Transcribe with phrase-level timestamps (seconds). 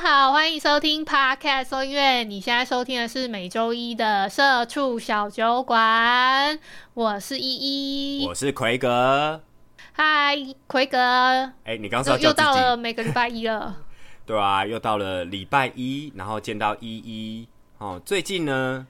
[0.00, 2.24] 家好，欢迎收听 Podcast 收音乐。
[2.24, 6.58] 你现在收听的是每周一的社畜小酒馆，
[6.94, 8.34] 我是依依我。
[8.34, 9.42] 是奎格。
[9.92, 10.34] 嗨，
[10.66, 13.76] 奎哥，哎、你刚刚是要又又到了每个礼拜一了。
[14.24, 17.46] 对啊，又到了礼拜一，然后见到依依
[17.76, 18.00] 哦。
[18.02, 18.86] 最近呢，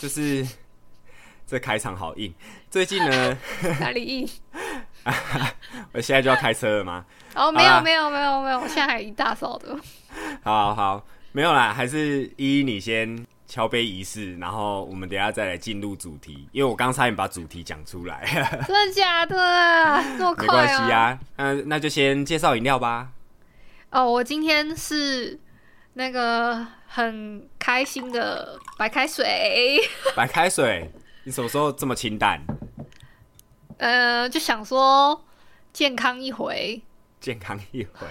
[0.00, 0.44] 就是
[1.46, 2.34] 这开场好硬。
[2.68, 3.38] 最近呢，
[3.78, 4.28] 哪里硬？
[5.92, 7.04] 我现在就要开车了吗？
[7.36, 9.78] 哦，没有没有没有没有，我现在还一大早的。
[10.42, 18.24] 好好好，没有啦，还是依依你先敲杯仪式，然后我们等下再来进入主题，因为我刚差点把主题讲出来，
[18.66, 19.36] 真的假的？
[20.18, 21.18] 这么没快关系啊。
[21.36, 23.08] 嗯、那就先介绍饮料吧。
[23.90, 25.38] 哦，我今天是
[25.94, 29.80] 那个很开心的白开水，
[30.14, 30.90] 白开水，
[31.24, 32.40] 你什么时候这么清淡？
[33.78, 35.24] 呃，就想说
[35.72, 36.82] 健康一回。
[37.20, 38.06] 健康一回。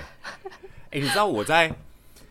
[0.89, 1.71] 哎、你知道我在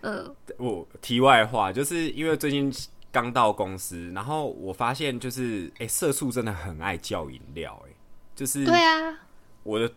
[0.02, 2.72] 嗯，我题外话，就是因为最近
[3.10, 7.90] 刚到公司，然后我发现就是，哎、社畜真的很爱叫饮料，哎，
[8.34, 9.18] 就是对啊，
[9.62, 9.90] 我的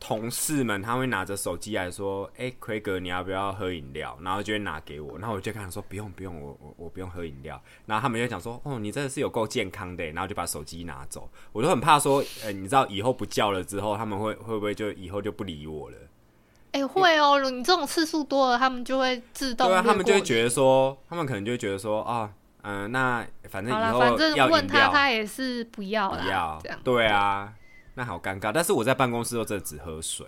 [0.00, 4.18] 同事们他会拿着手机来说，哎、奎哥你要不要喝饮料？
[4.20, 7.58] 然后就会拿给我，然后我就跟他说不用不用，我我我不用喝饮料。
[7.86, 11.30] 然后他们就讲说，哦，你真的是有够健康的，然后就把手机拿走。
[11.52, 15.96] 我都很怕说，呃，你知道以后不叫了之后，他们会会不会就以后就不理我了？
[16.74, 27.54] 哎、会哦，你这种次数多了，他们就会自动对啊，他们就会觉得说，他们可能就会觉得说，啊，嗯、那反正，以后反正问他，他也是不要啦，不要这样，对啊，
[27.94, 28.50] 那好尴尬。
[28.50, 30.26] 但是我在办公室都真的只喝水，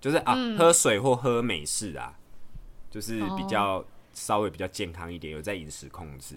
[0.00, 2.12] 就是啊，嗯喝水或喝美式啊，
[2.90, 3.84] 就是比哦较、
[4.14, 6.34] 稍微比较健康一点，有在饮食控制，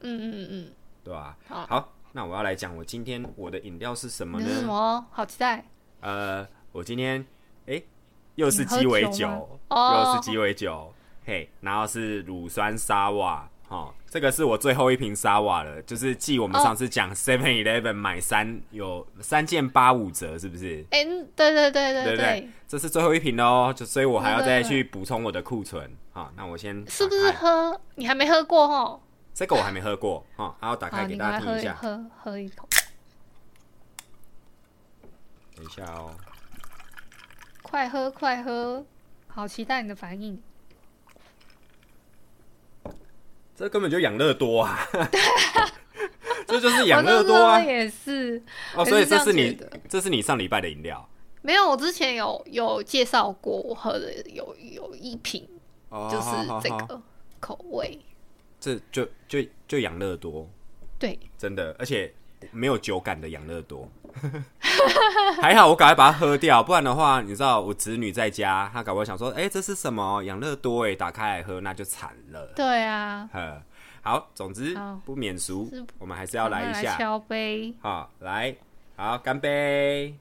[0.00, 0.72] 嗯嗯嗯
[1.02, 4.48] 对吧、好好，那我要来讲我今天我的饮料是什么呢？
[4.48, 5.04] 是什么？
[5.10, 5.64] 好期待！
[6.00, 7.26] 呃，我今天
[7.66, 7.82] 哎、
[8.34, 10.92] 又是鸡尾酒又是鸡尾酒，
[11.24, 20.84] 嘿，然后是乳酸沙瓦，哈，这个是我最后一瓶沙瓦了，就是继我们哦上次讲 Seven Eleven 买三有三件八五折，是不是？
[20.90, 22.50] 哎、嗯对对对对对对？
[22.66, 25.90] 这是最后一瓶的哦，就所以我还要再去补充我的库存。
[26.12, 27.80] 好，那我先是不是喝？
[27.94, 29.00] 你还没喝过哦？
[29.34, 31.74] 这个我还没喝过，哈，然后打好，开给大家听一下。
[31.74, 32.68] 喝喝一口，
[35.56, 36.10] 等一下哦，
[37.72, 38.84] 快喝快喝！
[39.28, 40.38] 好期待你的反应。
[43.56, 44.78] 这根本就养乐多啊！
[46.46, 47.58] 这就是养乐多啊！
[47.58, 48.42] 也是，
[48.76, 51.08] 哦，所以这是你这是你上礼拜的饮料
[51.40, 55.48] 没有，我之前有有介绍过，我喝的有有一瓶
[55.88, 57.00] 哦，就是这个
[57.40, 57.98] 口味，
[58.60, 60.46] 这就就就养乐多，
[60.98, 62.12] 对，真的，而且
[62.50, 63.88] 没有酒感的养乐多。
[65.40, 70.86] 还好我赶快把它喝掉，不然的话，你知道我侄女在家，她搞不好想说，哎、这是什么养乐多？
[70.86, 72.46] 哎，打开来喝那就惨了。
[72.54, 73.62] 对啊，呵，
[74.02, 76.82] 好，总之不免俗，我们还是要来一下。
[76.82, 78.54] 赶快敲杯，好，来，
[78.96, 80.14] 好，干杯。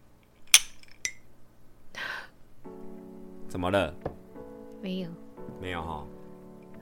[3.49, 3.93] 怎么了？
[4.81, 5.09] 没有，
[5.59, 6.07] 没有哈，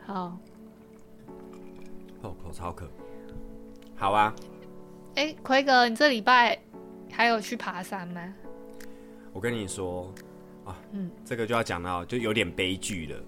[0.05, 0.37] 好，
[2.21, 2.87] 哦，口超渴。
[3.97, 4.33] 好啊，
[5.19, 6.57] 哎、奎哥，你这礼拜
[7.11, 8.33] 还有去爬山吗？
[9.33, 10.13] 我跟你说
[10.63, 13.19] 啊，嗯这个就要讲到就有点悲剧了。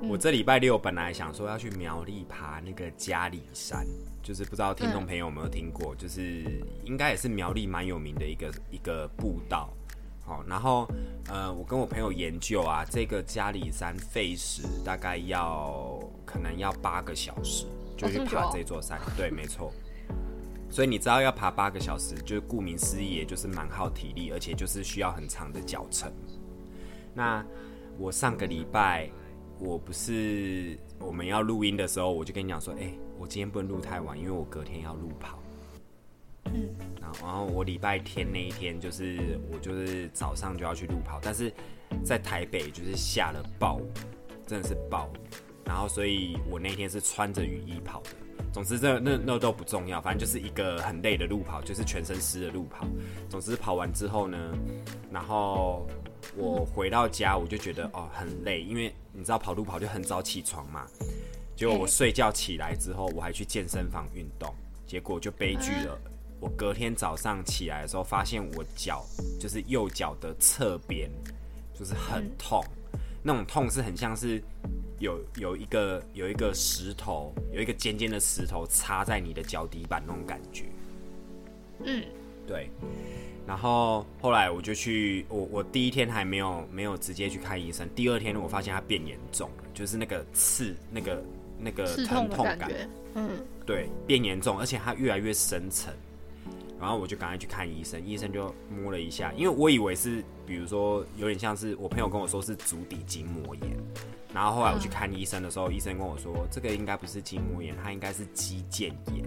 [0.00, 3.86] 嗯我这礼拜六本来想说要去苗栗爬那个嘉里山，
[4.22, 6.44] 就是不知道听众朋友有没有听过，就是
[6.82, 9.68] 应该也是苗栗蛮有名的一个一个步道。
[10.24, 10.88] 好，然后
[11.28, 17.66] 呃，我跟我朋友研究啊，这个嘉里山费时大概要可能要八个小时
[17.98, 18.98] 就去爬这座山。
[19.14, 19.70] 对，没错。
[20.70, 26.12] 所以你知道要爬八个小时，就是顾名思义，也就是蛮耗体力，而且就是需要很长的脚程。
[27.14, 27.44] 那
[27.98, 29.10] 我上个礼拜，
[29.58, 35.38] 我不是我们要录音的时候，我就跟你讲说，哎、我今天不能录太晚，因为我隔天要路跑。
[36.44, 36.68] 嗯，
[37.00, 41.52] 然后然后我礼拜天那一天，就是我就是早上就要去路跑，但是
[42.04, 43.84] 在台北就是下了暴雨，
[44.46, 45.18] 真的是暴雨。
[45.64, 48.10] 然后所以我那天是穿着雨衣跑的。
[48.52, 52.86] 总之这那那都不重要，反正就是一个很累的路跑，就是全身湿的路跑。
[53.28, 54.38] 总之跑完之后呢，
[55.12, 55.86] 然后
[56.36, 60.86] 我回到家我就觉得哦很累，因为你知道跑路跑就很早起床嘛。
[61.54, 64.52] 结果我睡觉起来之后，我还去健身房运动，
[64.86, 65.98] 结果就悲剧了。
[66.40, 69.04] 我隔天早上起来的时候，发现我脚
[69.40, 71.10] 就是右脚的侧边
[71.76, 72.64] 就是很痛，
[73.24, 74.40] 那种痛是很像是
[74.98, 80.64] 有有一个有一个石头，有一个尖尖的石头插在你的脚底板那种感觉。
[81.84, 82.04] 嗯，
[82.46, 82.70] 对。
[83.46, 91.24] 然后后来我就去，我我第一天还没有没有直接去看医生，第二天我发现它变严重了，就是那个刺那个
[91.58, 92.70] 那个疼痛感，
[93.14, 93.30] 嗯，
[93.64, 95.94] 对，变严重，而且它越来越深层。
[96.78, 103.62] 然后我就赶快去看医生，医生就摸了一下，因为我以为是，比如说有点像是我朋友跟我说是足底筋膜炎，
[104.34, 109.24] 然后后来我去看医生的时候，医生跟我说这个应该不是筋膜炎，它应该是肌腱炎。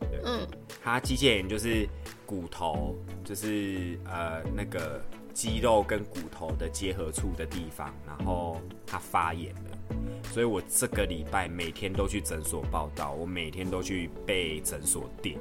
[0.00, 0.46] 对，嗯，
[0.82, 1.88] 它肌腱炎就是
[2.26, 2.94] 骨头，
[3.24, 5.02] 就是呃那个
[5.32, 9.96] 肌肉跟骨头的结合处的地方，然后它发炎了。
[10.32, 15.38] 所以我这个礼拜每天都去诊所报道，我每天都去被诊所电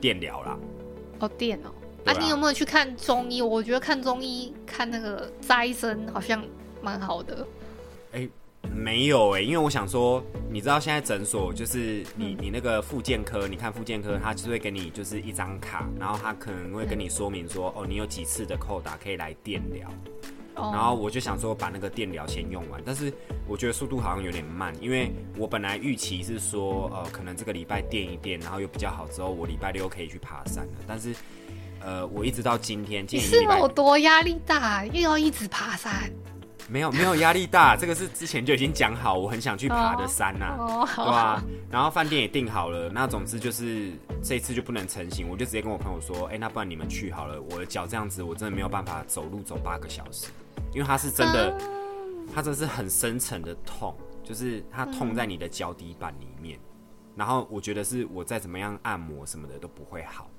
[0.00, 0.58] 电疗啦。
[1.20, 1.72] 哦，电哦，
[2.04, 3.42] 啊你有没有去看中医？
[3.42, 6.44] 我觉得看中医看那个斋生好像
[6.80, 7.46] 蛮好的。
[8.12, 8.28] 哎、
[8.74, 19.88] 没有哎、因为我想说，你知道现在诊所就是你你那个复健科，你看复健科，他就会给你就是一张卡，然后他可能会跟你说明说，哦，你有几次的扣打可以来电疗。
[20.56, 23.12] 哦，然后我就想说把那个电疗先用完，但是
[23.46, 30.72] 我觉得速度好像有点慢，因为我本来预期是说，呃，可能这个礼拜电一电，然后又比较好之后，我礼拜六可以去爬山了。
[30.84, 31.14] 但是，
[31.80, 36.10] 呃，我一直到今天，你是有多压力大，又要一直爬山？
[36.70, 43.90] 没有没有压力大，这个是之前就已经讲好，我很想去爬的山呐、哦，对吧、然后饭店也订好了，那总之就是
[44.22, 50.26] 这一次就不能成行，我就直接跟我朋友说，哎、那不然你们去好了，我的脚这样子，我真的没有办法走路走八个小时，
[50.74, 51.58] 因为它是真的，
[52.34, 56.58] 它真的是很深层的痛，就是它痛在你的脚底板里面，
[57.16, 60.30] 然后我觉得是我再怎么样按摩什么的都不会好，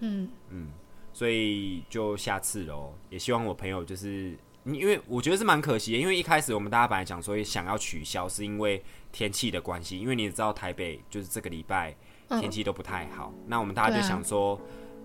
[0.00, 0.28] 嗯。
[0.50, 0.72] 嗯，
[1.12, 4.36] 所以就下次喽，也希望我朋友就是。
[4.66, 8.82] 因为我觉得是蛮可惜的，因为一开始我们大家本来讲说想要取消，是因为
[9.12, 11.94] 天气的关系，因为你也知道台北就是这个礼拜
[12.28, 14.60] 嗯天气都不太好，那我们大家就想说，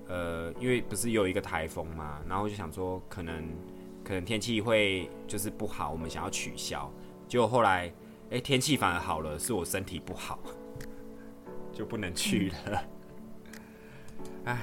[0.08, 3.44] 呃，因为不是有一个台风嘛，然后就想说可能
[4.04, 6.92] 可能天气会就是不好，我们想要取消，
[7.28, 7.92] 结果后来
[8.32, 10.40] 哎、天气反而好了，是我身体不好，
[11.72, 12.84] 就不能去了。
[14.46, 14.58] 哎、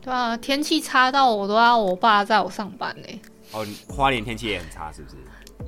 [0.00, 3.20] 对啊，天气差到我都要我爸载我上班呢。
[3.52, 5.16] 哦，花莲天气也很差，是不是？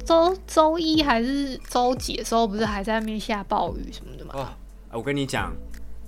[0.05, 4.33] 周周一还是周几的时候，不是还在那边下暴雨什么的吗？
[4.35, 4.49] 哦，
[4.93, 5.53] 我跟你讲，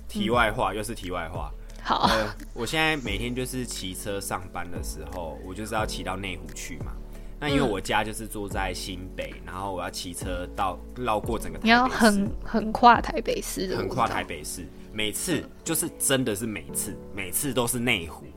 [0.07, 1.51] 题外话、又是题外话。
[1.83, 6.93] 好，呃，我现在每天就是骑车上班的时候，我就是要骑到内湖去嘛。
[7.39, 14.23] 那因为嗯我家就是住在新北，然后我要骑车到绕过整个台北市，你要横横跨台北市的，横跨台。
[14.23, 14.63] 北市，
[14.93, 18.27] 每次就是真的是每次，每次都是内湖，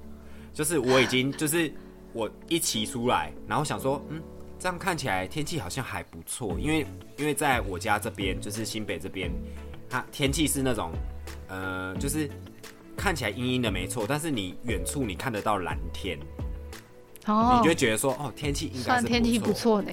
[0.54, 1.70] 就是我已经就是
[2.14, 4.22] 我一骑出来，然后想说，嗯，
[4.58, 6.86] 这样看起来天气好像还不错，因为
[7.18, 9.30] 因为在我家这边就是新北这边，
[9.90, 10.92] 它天气是那种
[11.48, 12.30] 呃，就是
[12.96, 16.18] 看起来阴阴的没错，但是你远处你看得到蓝天，
[17.26, 19.90] 哦你就觉得说，哦，天气应该天气不不错呢。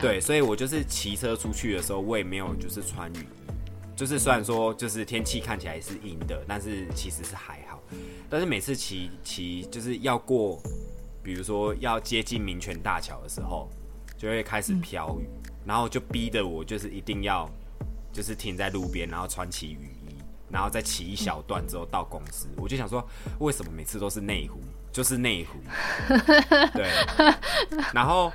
[0.00, 7.82] 对，所以我就是骑车出去的时候，我也没有就是穿雨衣，就是虽然说就是天气看起来是阴的，但是其实是还好。
[8.30, 10.60] 但是每次骑骑就是要过，
[11.24, 13.68] 比如说要接近民权大桥的时候，
[14.16, 15.26] 就会开始飘雨，
[15.64, 17.50] 然后就逼得我就是一定要
[18.12, 20.14] 就是停在路边，然后穿起雨衣，
[20.50, 22.46] 然后再骑一小段之后到公司。
[22.58, 23.02] 我就想说，
[23.38, 24.60] 为什么每次都是内湖？
[24.92, 25.58] 就是内湖，
[26.72, 26.88] 对，
[27.92, 28.32] 然后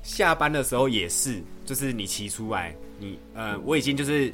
[0.00, 4.32] 下班的时候也是，就是你骑出来，你呃，我已经就是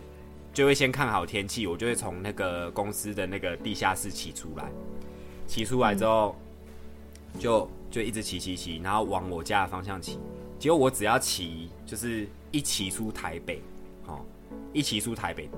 [0.52, 4.70] 就会先看好天气，我就会从那个公司的那个地下室骑出来，
[5.46, 6.36] 骑出来之后、
[7.38, 10.18] 就就一直骑骑骑，然后往我家的方向骑。
[10.58, 13.62] 结果我只要骑，就是一骑出台北，
[14.08, 14.18] 哦，
[14.72, 15.48] 一骑出台北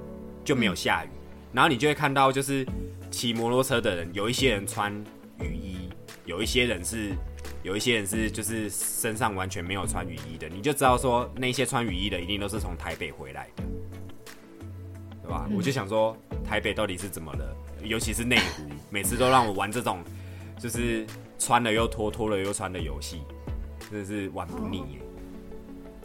[0.45, 1.09] 就没有下雨，
[1.51, 2.67] 然后你就会看到就是
[3.11, 4.93] 骑摩托车的人，有一些人穿
[5.41, 5.89] 雨衣，
[6.27, 7.15] 有一些人是
[7.63, 13.63] 有一些人是就是身上完全没有穿雨衣的，你就知道说那些穿雨衣的一定都是从台北回来的，
[15.23, 15.49] 对吧？
[15.57, 16.15] 我就想说
[16.45, 17.57] 台北到底是怎么了？
[17.83, 20.05] 尤其是内湖，每次都让我玩这种
[20.59, 21.07] 就是
[21.39, 23.23] 穿了又脱，脱了又穿的游戏，
[23.91, 24.99] 真的是玩不腻耶，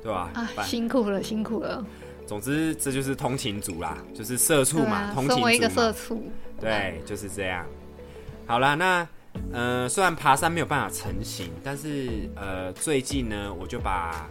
[0.01, 0.29] 对吧？
[0.33, 1.85] 啊，反辛苦了，辛苦了。
[2.27, 6.23] 总之这就是通勤族啦，就是社畜嘛，啊，通勤身为一个，社畜，
[6.59, 7.65] 对，就是这样。
[8.45, 9.07] 好啦，那
[9.51, 14.29] 呃，虽然爬山没有办法成型，但是呃，最近呢，我就把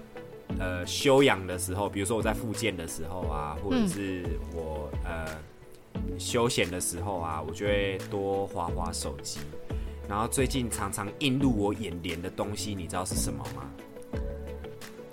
[0.59, 5.27] 呃休养的时候，比如说我在复健的时候啊，或者嗯是我呃
[6.19, 9.41] 休闲的时候啊，我就会多滑滑手机。
[10.11, 13.63] 然后最近常常映入我眼帘的东西，你知道是什么吗？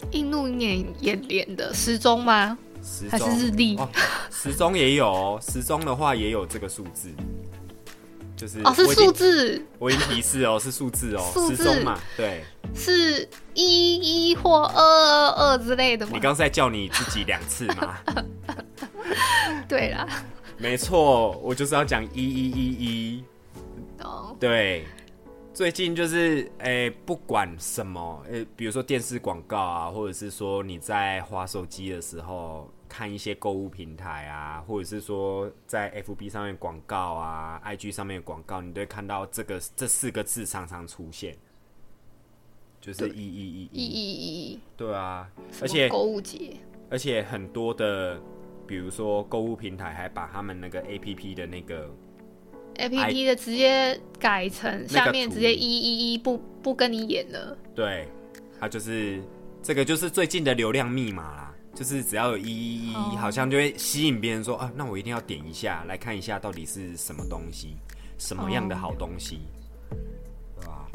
[0.10, 2.58] 映入眼眼帘的时钟吗？
[2.84, 3.78] 时还是日历？
[3.78, 3.88] 哦，
[4.32, 7.10] 时钟也有哦，时钟的话也有这个数字，
[8.36, 12.44] 就是哦，是数字，我已经提示哦，是数字哦，数字时钟嘛，对。
[12.74, 16.20] 是一一或二二二之类的吗你？
[16.20, 17.98] 刚才叫你自己两次吗？
[19.70, 20.08] 对啦，
[20.58, 23.24] 没错，我就是要讲一一一一。
[24.02, 24.86] 哦，对，
[25.54, 41.36] 最近就是诶、不管什么，诶、比如说电视广告啊，或者是说你在滑手机的时候看一些购物平台啊，或者是说在 FB 上面广告啊、IG 上面广告，你都会看到这个这四个字常常出现，
[42.80, 43.10] 就是对。
[43.10, 43.70] 一一一一。
[43.74, 45.30] 一一一，对啊，
[45.62, 46.56] 而且购物节，
[46.90, 48.22] 而且很多的，
[48.68, 51.90] 比如说购物平台还把他们那个 APP 的那个
[52.78, 58.08] A P P 的直接改成下面直接一一一不不跟你演了，对，
[58.60, 59.22] 它就是
[59.62, 63.18] 这个就是最近的流量密码啦，就是只要有一一一，哦。
[63.20, 67.76] 好像就会吸引别人说啊，那我一定要点一下来看一下到底是什么东西，
[68.18, 69.40] 什么样的好东西，
[70.60, 70.88] 对吧？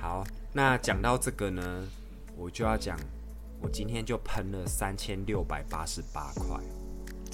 [0.00, 1.86] 好，那讲到这个呢，
[2.36, 2.98] 我就要讲，
[3.60, 6.58] 我今天就喷了三千六百八十八块。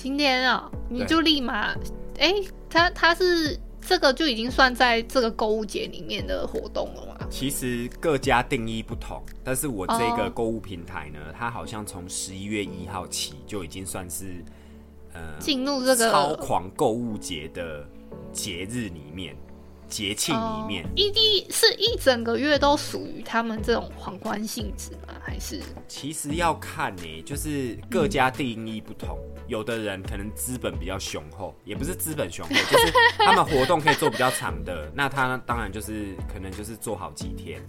[0.03, 1.75] 今天啊、你就立马，
[2.19, 2.33] 哎、
[2.71, 7.27] 他他是这个就已经算在这个购物节里面的活动了吗？
[7.29, 14.43] 其实各家定义不同，但是我这个哦购物平台呢，它好像从十一月一号起就已经算是
[15.13, 17.87] 呃进入这个超狂购物节的
[18.33, 19.37] 节日里面，
[19.91, 20.85] 节庆里面。
[20.85, 25.15] 哦一一是一整个月都属于他们这种皇冠性质吗？
[25.23, 37.61] 还是其实要看呢、就是各家定义不同，有的人可能资本比较雄厚，也不是资本雄厚，就是他们活动可以做比较长的， 那他当然就是可能就是做好几天。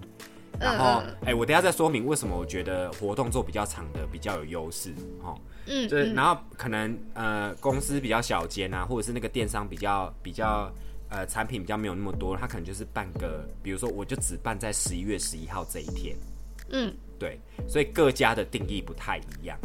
[0.60, 5.36] 然后，嗯哎、我等下再说明为什么我觉得活动做比较长的比较有优势哦。
[5.66, 10.72] 嗯就然后可能呃公司比较小间啊，或者是那个电商比较比较
[11.12, 16.15] 呃产品比较没有那么多，他可能就是办个，比如说我就只办在十一月十一号这一天，
[16.70, 19.56] 嗯对，所以各家的定义不太一样。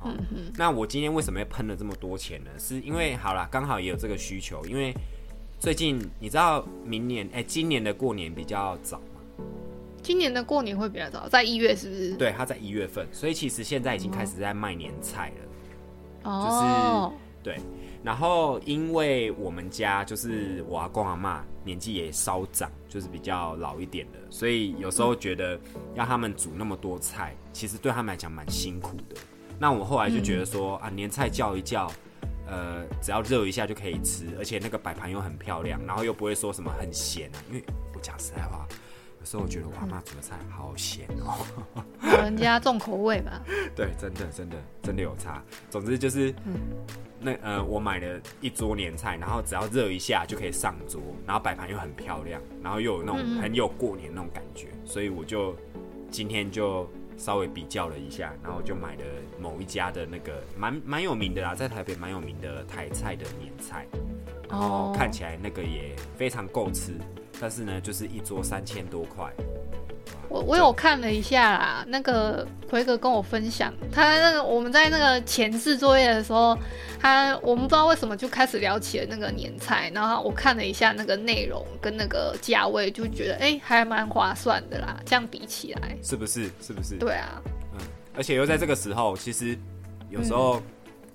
[0.00, 0.14] 哦、
[0.56, 2.50] 那我今天为什么要喷了这么多钱呢？
[2.56, 4.94] 是因为好啦，刚好也有这个需求，因为
[5.58, 9.44] 最近你知道明年哎、今年的过年比较早嘛，
[10.00, 12.12] 今年的过年会比较早，在一月是不是？
[12.16, 16.30] 对，它在一月份，所以其实现在已经开始在卖年菜了。
[16.30, 17.12] 哦，
[17.42, 17.58] 对，
[18.02, 25.58] 然后因为我们家就是我阿公阿妈年纪也稍长，就是比较老一点的，所以有时候觉得
[25.94, 29.16] 要他们煮那么多菜，其实对他们来讲蛮辛苦的。
[29.58, 31.90] 那我后来就觉得说、啊，年菜叫一叫，
[32.46, 37.42] 呃，只要热一下就可以吃，而且那个摆盘又很漂亮，然后又不会说什么很咸啊。
[37.48, 38.64] 因为我讲实在话，
[39.18, 41.44] 有时候我觉得我阿妈煮的菜好咸哦。
[42.00, 43.42] 老人家重口味吧？
[43.74, 45.42] 对，真的真的真的有差。
[45.68, 46.32] 总之就是，
[47.20, 55.54] 那呃，我买了一桌年菜，然后只要热一下就可以上桌，然后摆盘又很漂亮，然后又有那种很有过年那种感觉，所以我就
[56.10, 59.02] 今天就稍微比较了一下，然后就买了
[59.40, 63.86] 某一家的那个蛮蛮有名的啦，在台北蛮有名的台菜的年菜，
[64.48, 66.92] 然后哦看起来那个也非常够吃，
[67.40, 69.32] 但是呢，就是一桌三千多块。
[70.28, 76.56] 我我有看了一下啦，那个奎哥跟我分享，他那个我们在那个前置作业的时候，
[77.00, 86.50] 他我们不知道为什么就开始聊起了那个年菜，然后我看了一下那个内容跟那个价位，就觉得哎、还蛮划算的啦，这样比起来，是不是？
[86.60, 86.96] 是不是？
[86.96, 87.40] 对啊，
[87.72, 87.80] 嗯，
[88.14, 89.58] 而且又在这个时候，其实
[90.10, 90.62] 有时候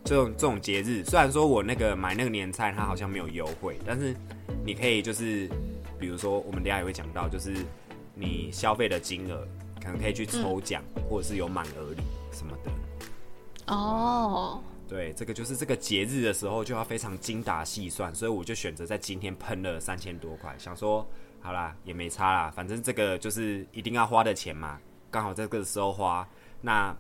[0.03, 4.15] 这种这种节日，虽然说我那个买那个年菜它好像没有优惠，但是
[4.65, 5.48] 你可以就是，
[6.00, 7.53] 比如说我们等下也会讲到，就是
[8.13, 9.48] 你消费的金额
[9.82, 12.01] 可能可以去抽奖，或者是有满额礼
[12.32, 12.72] 什么的。
[13.74, 21.08] 哦，对，这个就是这个节日的时候就要非常精打细算，所以我就选择在今天喷了三千多块，想说
[21.39, 24.79] 好啦也没差啦，反正这个就是一定要花的钱嘛，
[25.10, 26.27] 刚好在这个时候花，
[26.62, 26.96] 那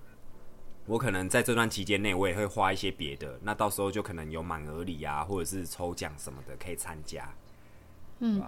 [0.85, 7.29] 我可能在这段期间内我也会花一些别的，那到时候就可能有满额礼啊，或者是抽奖什么的可以参加。
[8.19, 8.41] 嗯，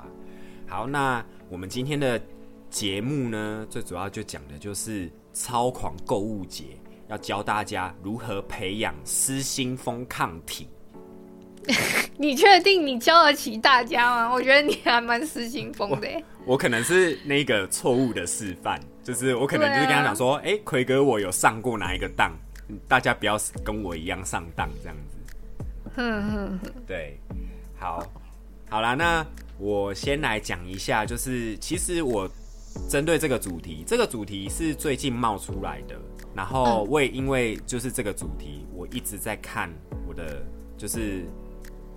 [0.68, 2.22] 好，那我们今天的
[2.76, 6.78] 节目呢，最主要就讲的就是超狂购物节，
[7.08, 10.68] 要教大家如何培养失心疯抗体。
[12.20, 14.34] 你确定你教得起大家吗？
[14.34, 16.22] 我觉得你还蛮失心疯的耶。
[16.46, 22.34] 我可能是那个错误的示范，就是我可能就是跟他讲说，哎、奎哥，我有上过哪一个当，
[22.90, 25.34] 大家不要跟我一样上当这样子。
[25.96, 27.18] 哼哼哼，对，
[27.80, 28.06] 好，
[28.70, 29.26] 好啦，那
[29.58, 32.30] 我先来讲一下，就是其实我
[32.90, 35.96] 针对这个主题，这个主题是最近冒出来的，
[36.34, 39.70] 然后我也因为就是这个主题，我一直在看
[40.08, 40.46] 我的
[40.78, 41.26] 就是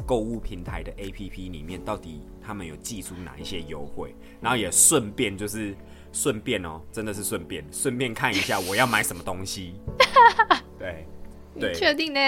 [0.07, 5.75] 购物平台的 APP 里面，到底他们有寄出哪一些优惠，然后也顺便就是
[6.13, 9.75] 顺便哦，真的是顺便顺便看一下我要买什么东西，
[10.79, 11.07] 对
[11.59, 12.21] 对，确定呢？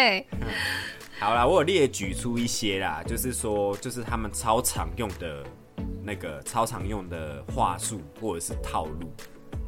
[1.21, 5.45] 好啦，我有列举出一些啦，就是说，就是他们超常用的
[6.03, 9.13] 那个超常用的话术或者是套路。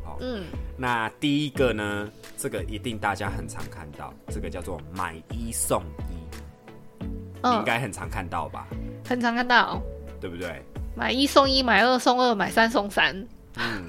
[0.05, 0.45] 好，嗯，
[0.77, 7.07] 那第一个呢，这个一定大家很常看到，这个叫做买一送一，你
[7.45, 8.67] 应嗯，该很常看到吧？
[9.05, 9.81] 很常看到
[10.21, 10.63] 对不对？
[10.97, 13.17] 买一送一，买二送二，买三送三。
[13.57, 13.89] 嗯，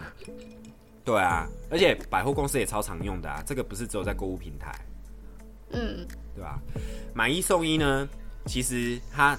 [1.03, 4.73] 对啊，而且百货公司也超常用的啊，这个不是只有在购物平台。
[5.71, 6.59] 嗯对吧？
[7.13, 8.07] 买一送一呢，
[8.45, 9.37] 其实它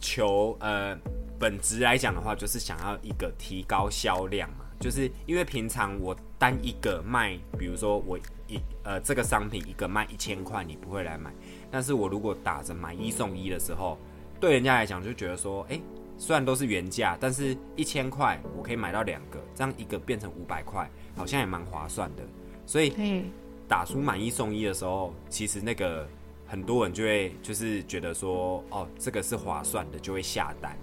[0.00, 0.98] 求呃
[1.40, 11.32] 本质来讲的话，就是想要一个提高销量嘛，就是因为平常我单一个卖，比如说我一呃这个商品一个卖一千块，你不会来买，
[11.70, 13.96] 但是我如果打着买一送一的时候，
[14.38, 15.80] 对人家来讲就觉得说，哎、
[16.18, 22.22] 虽然都是原价，但是一千块我可以买到两个，这样一个变成五百块，好像也蛮划算的，
[22.66, 23.24] 所以，
[23.66, 26.06] 打出买一送一的时候，其实那个
[26.46, 30.76] 很多人就会就是觉得说，哦，这个是划算的，就会下单。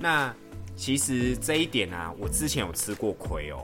[0.00, 0.34] 那
[0.74, 3.58] 其实这一点啊，我之前有吃过亏哦。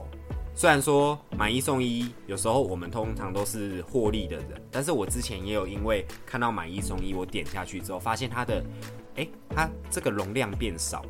[0.53, 8.63] 虽然说买一送一，有时候我们通常都是获利的人，但是我之前也有因为看到买一送一，我点下去之后，发现它的，
[9.15, 11.09] 哎、它这个容量变少了。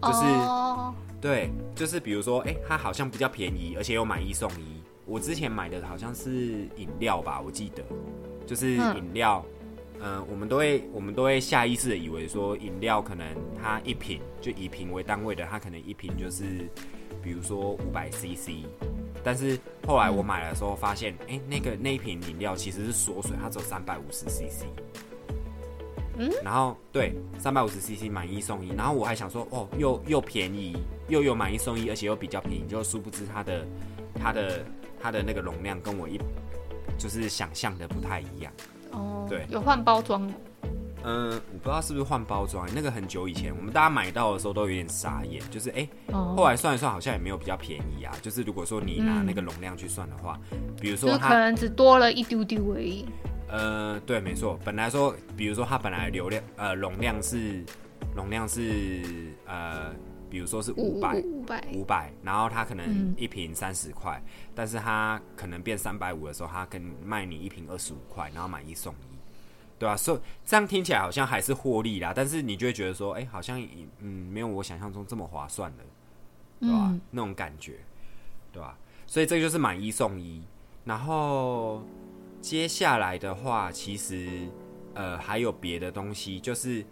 [0.00, 4.80] 就是哦对，就是比如说，哎、它好像比较便宜，而且有买一送一。
[5.04, 7.82] 我之前买的好像是饮料吧，我记得，
[8.46, 9.57] 就是嗯饮料，嗯、
[10.30, 13.26] 我们都会我们都会下意识的以为说，饮料可能
[13.60, 16.68] 它一瓶就以瓶为单位的，它可能一瓶就是，
[17.22, 18.66] 比如说五百 CC。
[19.24, 24.66] 但是后来我买的时候发现，哎、那个那一瓶饮料其实是缩水，它只有三百五十 CC。
[26.16, 30.76] 嗯，然后对，三百五十 CC 买一送一，然后我还想说，哦，又又便宜，
[31.08, 33.66] 又有买一送一，而且又比较便宜，就殊不知它的
[34.14, 34.64] 它的
[35.00, 36.18] 它的那个容量跟我一
[36.96, 38.52] 就是想象的不太一样。
[38.92, 40.32] 哦，对有换包装哦。
[41.04, 48.12] 嗯，我不知道是不是换包装，那个很久以前，我们大家买到的时候都有点傻眼，就是哎、哦，后来算一算好像也没有比较便宜啊。
[48.20, 50.38] 就是如果说你拿嗯那个容量去算的话，
[50.80, 53.06] 比如说它可能只多了一丢丢而已。
[53.48, 54.58] 呃，对，没错。
[54.64, 57.64] 本来说，比如说它本来流量呃容量是
[58.14, 59.94] 容量是呃，
[60.30, 63.14] 比如说是五百五百，五百，然后它可能嗯。
[63.16, 64.22] 一瓶三十块，
[64.54, 69.18] 但是它可能变三百五的时候，它跟卖你一瓶二十五块，然后买一送一，
[69.78, 73.60] 对啊、所以这样听起来好像还是获利啦，但是你就会觉得说，哎、好像
[73.98, 75.84] 嗯没有我想象中这么划算的，
[76.60, 77.00] 对吧、嗯。
[77.10, 77.78] 那种感觉，
[78.52, 80.42] 对吧、所以这就是买一送一。
[80.84, 81.82] 然后
[82.40, 84.48] 接下来的话，其实
[84.94, 86.84] 呃还有别的东西，就是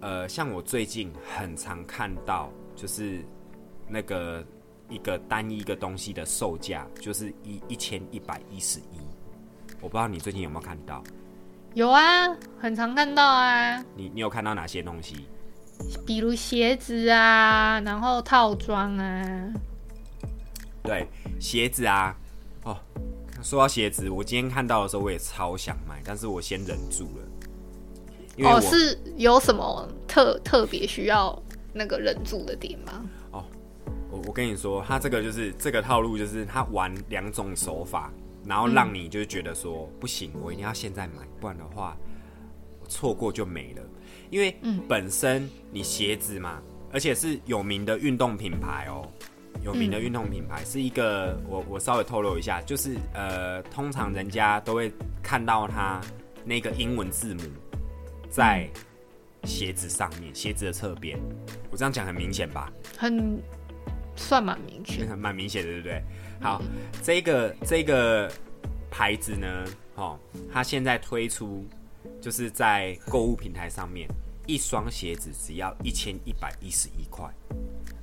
[0.00, 2.50] 呃像我最近很常看到，
[2.82, 3.20] 就是
[3.86, 4.44] 那个
[4.88, 8.98] 一个单一个东西的售价就是一一千一百一十一。
[9.80, 11.00] 我不知道你最近有没有看到？
[11.74, 15.28] 有啊，很常看到啊，你你有看到哪些东西？
[16.04, 19.52] 比如鞋子啊，然后套装啊，
[20.82, 21.06] 对，
[21.38, 22.16] 鞋子啊，
[22.64, 22.76] 哦，
[23.44, 31.40] 说到鞋子，我今天看到的时候我也超想买，但是我先忍住了，哦，是有什么特特别需要
[31.72, 33.04] 那个忍住的点吗？
[34.10, 38.12] 我我跟你说，他这个就是这个套路，就是他玩两种手法，
[38.46, 41.96] 然后让你就是觉得说、不行，我一定要现在买，不然的话
[42.80, 43.82] 我错过就没了。
[44.28, 46.60] 因为嗯本身你鞋子嘛，
[46.92, 49.08] 而且是有名的运动品牌哦，
[49.62, 56.00] 有名的运动品牌、是一个，我我稍微透露一下，就是呃，通常人家都会看到它
[56.44, 57.42] 那个英文字母
[58.28, 58.68] 在
[59.44, 61.18] 鞋子上面，鞋子的侧边。
[61.70, 62.72] 我这样讲很明显吧？
[62.96, 63.42] 很
[64.14, 65.04] 算蛮明确。
[65.16, 66.02] 蛮明显的，对不对？
[66.40, 66.62] 好，
[67.02, 68.30] 这个这个
[68.90, 69.64] 牌子呢，
[69.96, 70.18] 哦，
[70.52, 71.66] 它现在推出
[72.20, 74.08] 就是在购物平台上面，
[74.46, 77.28] 一双鞋子只要一千一百一十一块，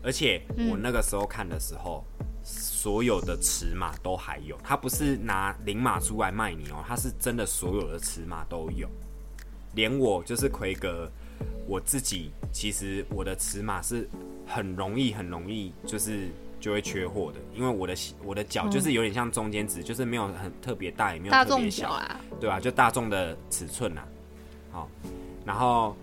[0.02, 2.04] 而且我那个时候看的时候，
[2.44, 8.90] 所有的尺码都还有，它不是拿零码出来卖你哦，它是真的所有的尺码都有，
[9.76, 11.10] 连我就是奎格。
[11.68, 14.08] 我自己其实我的尺码是
[14.46, 16.28] 很容易很容易就是
[16.60, 24.08] 就会缺货的，因为我的我的脚就是有点像中间值，就是没有很特别大，也没有特别小，啊，对吧、就大众的尺寸啊、
[24.72, 24.90] 好，
[25.46, 25.96] 然后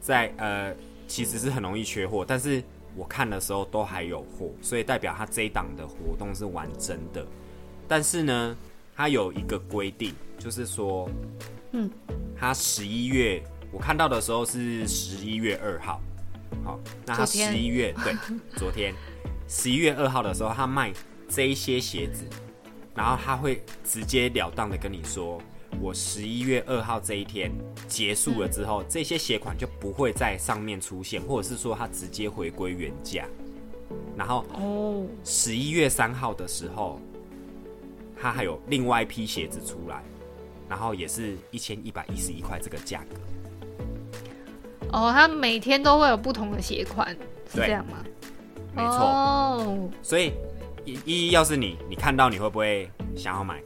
[0.00, 0.74] 在呃
[1.06, 2.62] 其实是很容易缺货，但是
[2.96, 7.26] 我看的时候都还有货，所以代表它这一档的活动是完整的。
[7.86, 8.56] 但是呢，
[8.96, 11.10] 它有一个规定，就是说，
[11.72, 11.90] 嗯，
[12.38, 16.00] 它十一月我看到的时候是十一月二号，
[16.64, 18.14] 好，那它昨天十一月 对
[18.56, 18.94] 昨天
[19.48, 20.92] 十一月二号的时候，他卖
[21.28, 22.24] 这一些鞋子，
[22.94, 25.40] 然后他会直截了当的跟你说，
[25.80, 27.52] 我十一月二号这一天
[27.86, 33.24] 结束了之后，这些鞋款就不会在上面出现，或者是说他直接回归原价。
[34.16, 37.00] 然后哦，十一月三号的时候，
[38.20, 40.02] 他还有另外一批鞋子出来，
[40.68, 43.16] 然后也是一千一百一十一块这个价格。
[44.92, 47.08] 哦，它每天都会有不同的鞋款，
[47.52, 47.98] 是这样吗？
[48.74, 50.32] 没错，哦，所以
[50.84, 53.60] 一一要是你，你看到你会不会想要买？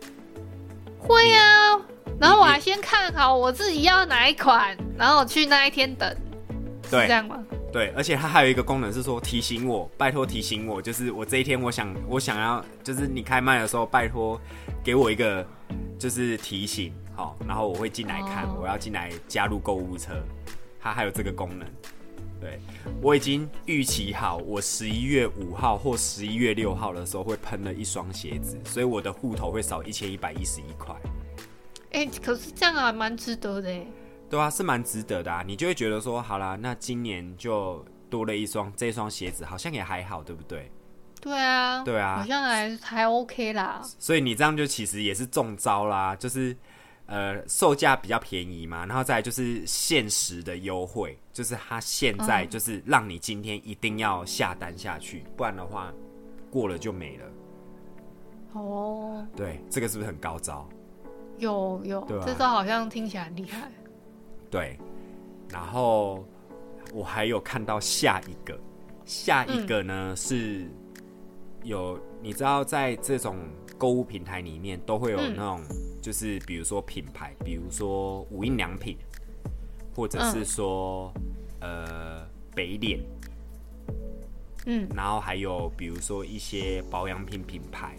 [0.98, 1.80] 会啊。
[2.20, 6.08] 然后我你还先看好我自己要哪一款，然后我去那一天等，
[6.84, 7.42] 是对这样吗？
[7.72, 14.40] 对，而且它还有一个功能是说提醒我，拜托提醒我，就是我这一天我想我想要，就是你开卖的时候，拜托
[14.84, 15.44] 给我一个
[15.98, 20.12] 就是提醒，好，然后我会进来看，哦我要进来加入购物车，
[20.84, 21.66] 它还有这个功能。
[22.38, 22.60] 对，
[23.00, 30.94] 我已经预期好，我十一月五号或十一月六号的时候会喷了一双鞋子，所以我的户头会少一千一百一十一块。
[31.92, 33.86] 哎、可是这样啊蛮值得的哎。
[34.28, 40.70] 对啊，是蛮值得的啊，你就会觉得说，好啦，那今年就多了一双这双鞋子，好像也还好，对不对？
[41.22, 43.80] 对啊，对啊好像还还 OK 啦。
[43.98, 46.54] 所以你这样就其实也是中招啦，就是
[47.14, 55.94] 呃售价比较便宜嘛，然后再来就是限时的优惠，就是它现在嗯就是让你今天一定要下单下去，不然的话
[56.50, 57.24] 过了就没了。
[58.54, 60.68] 哦，对，这个是不是很高招？
[61.38, 63.70] 有有，这招好像听起来很厉害。
[64.50, 64.76] 对，
[65.50, 66.26] 然后
[66.92, 68.58] 我还有看到下一个，
[69.04, 70.66] 下一个呢、是
[71.62, 73.36] 有你知道在这种
[73.78, 75.64] 购物平台里面都会有嗯那种，
[76.04, 78.98] 就是比如说品牌，比如说无印良品，
[79.96, 81.10] 或者是说、
[81.60, 83.00] 呃北脸，
[84.66, 87.96] 嗯，然后还有比如说一些保养品品牌，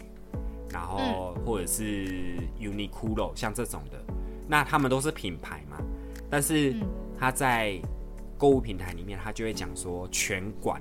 [0.70, 4.00] 然后或者是 Uniqlo 像这种的，
[4.48, 5.78] 那他们都是品牌嘛，
[6.30, 6.82] 但是嗯。
[7.18, 7.80] 他在
[8.36, 10.78] 购物平台里面，他就会讲说全馆。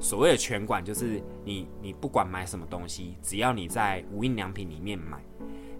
[0.00, 5.22] 所谓的全馆就是你你不管买什么东西，只要你在无印良品里面买，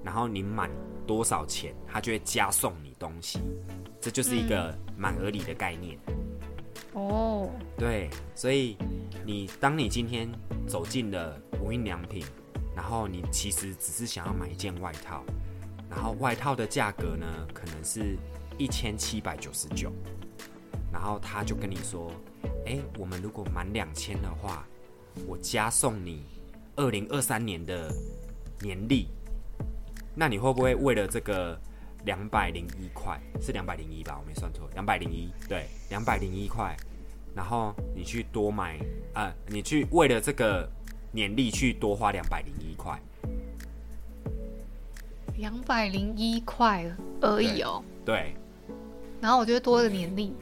[0.06, 0.70] 然后你满
[1.04, 3.40] 多少钱，他就会加送你东西，
[4.00, 5.98] 这就是一个满额礼的概念。
[6.92, 8.76] 哦，对，所以
[9.24, 10.30] 你当你今天
[10.68, 12.24] 走进了无印良品，
[12.74, 15.24] 然后你其实只是想要买一件外套，
[15.90, 18.16] 然后外套的价格呢可能是
[18.56, 19.92] 一千七百九十九，
[20.92, 22.12] 然后他就跟你说，
[22.64, 24.64] 哎，我们如果满两千的话，
[25.26, 26.22] 我加送你
[26.76, 27.92] 二零二三年的
[28.60, 29.08] 年历，
[30.18, 31.60] 那你会不会为了这个
[32.06, 34.18] 两百零一块是两百零一吧？
[34.18, 36.74] 我没算错，两百零一，对，两百零一块，
[37.34, 38.78] 然后你去多买
[39.12, 40.66] 啊、你去为了这个
[41.12, 42.98] 年历去多花两百零一块，
[45.36, 46.84] 两百零一块
[47.20, 47.84] 而已哦。
[48.04, 48.34] 对
[49.20, 50.32] 然后我就会多了年历，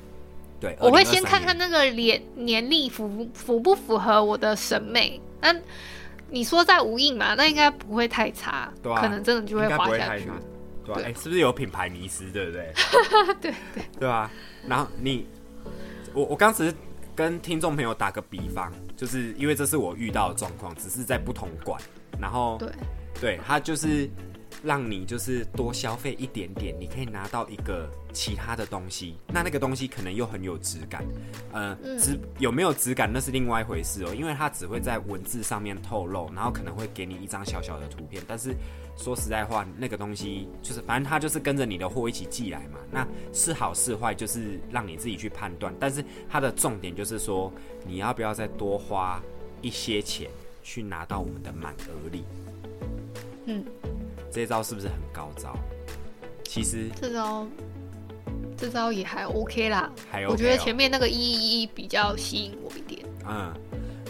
[0.61, 5.21] 对，我会先看看那个年年历符符不符合我的审美。
[5.41, 5.53] 那
[6.35, 10.33] 你说在无印嘛，那应该不会太差，对啊可能真的就应该不花下去会太差。
[10.85, 12.73] 对吧、对哎、是不是有品牌迷失，对不对？
[13.41, 14.31] 对 对，对啊、
[14.67, 15.27] 然后你，
[16.13, 16.75] 我我刚只是
[17.15, 21.81] 跟听众朋友打个比方，就是因为这是我遇到的状况，只是在不同馆，
[22.21, 22.69] 然后对，
[23.19, 24.11] 对，他就是
[24.65, 31.05] 让你就是多消费一点点，你可以拿到一个其他的东西，那那个东西可能又很有质感，
[31.53, 31.99] 呃，嗯。
[31.99, 38.55] 质有没有质感那是另外一回事哦，因为它只会在文字上面透露，然后可能会给你一张小小的图片，但是
[38.97, 47.53] 说实在话，那个东西就是反正它就是跟着你的货一起寄来嘛，那是好是坏就是让你自己去判断，但是它的重点就是说
[47.87, 49.23] 你要不要再多花
[49.61, 50.31] 一些钱
[50.63, 52.25] 去拿到我们的满额礼。
[53.47, 53.63] 嗯，
[54.35, 55.57] 这招是不是很高招？
[56.43, 57.47] 其实这招
[58.57, 59.89] 这招也还 OK 啦。
[60.11, 63.07] 还 OK 哦我觉得前面那个一一一比较吸引我一点。
[63.29, 63.55] 嗯，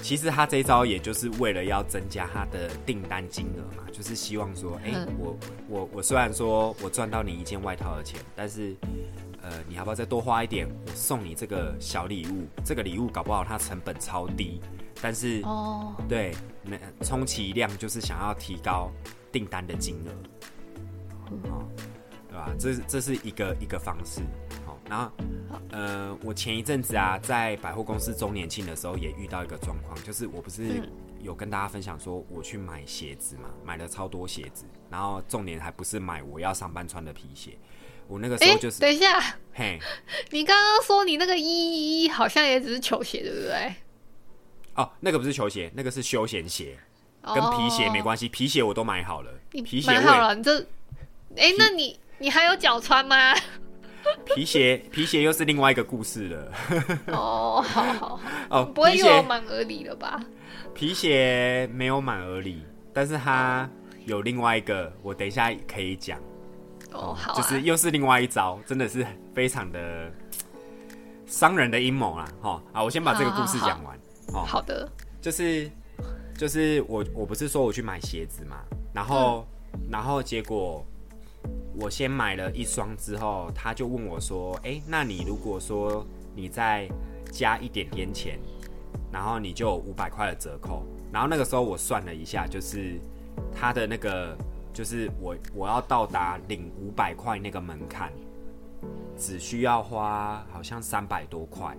[0.02, 5.36] 其实他这一招也就是为了要增加他的订单金额嘛，就是希望说，哎、嗯我
[5.68, 8.74] 我我虽然说我赚到你一件外套的钱，但是
[9.42, 10.66] 呃，你要不要再多花一点？
[10.86, 14.58] 我送你这个小礼物，这个礼物搞不好它成本超低，
[15.02, 18.90] 但是哦，对，那充其量就是想要提高
[19.34, 21.66] 订单的金额，哦，
[22.28, 22.54] 对吧？
[22.56, 24.20] 这这是一个一个方式。
[24.64, 25.10] 好，然后
[25.72, 30.88] 呃，我前一阵子啊，在百货公司周年庆的时候也遇到一个状况，就是我不是嗯
[31.20, 37.58] 有跟大家分享说我去买鞋子嘛，买了超多鞋子，然后重点还不是买我要上班穿的皮鞋，
[38.06, 39.20] 我那个时哎、候就是等一下，
[39.52, 39.80] 嘿。
[40.30, 43.74] 你刚刚说你那个一一一好像也只是球鞋，对不对？
[44.76, 46.78] 哦，那个不是球鞋，那个是休闲鞋，
[47.32, 48.28] 跟皮鞋没关系。
[48.28, 50.60] 皮鞋我都买好了，皮鞋买好了，你这，
[51.36, 53.34] 哎、那你你还有脚穿吗？
[54.26, 56.52] 皮鞋皮鞋又是另外一个故事了。
[57.06, 60.22] 哦，好好好，哦，不会又有满额礼了吧？
[60.74, 63.66] 皮鞋没有满额礼，但是它
[64.04, 66.18] 有另外一个，我等一下可以讲。
[66.92, 70.12] 哦，好、啊，就是又是另外一招，真的是非常的
[71.26, 72.28] 商人的阴谋啦。
[72.42, 73.98] 哈啊，我先把这个故事讲完。
[74.34, 74.86] 哦，好的，
[75.22, 75.70] 就是
[76.36, 78.56] 就是我我不是说我去买鞋子嘛，
[78.92, 79.46] 然后、
[79.90, 80.84] 然后结果
[81.76, 86.88] 我先买了一双之后，他就问我说：“哎、那你如果说你再
[87.30, 88.38] 加一点点钱，
[89.12, 92.98] 然后你就五百块的折扣。”然后那个时候我算了一下，就是
[93.54, 94.36] 他的那个
[94.72, 98.12] 就是我我要到达领五百块那个门槛，
[99.16, 101.76] 只需要花好像三百多块。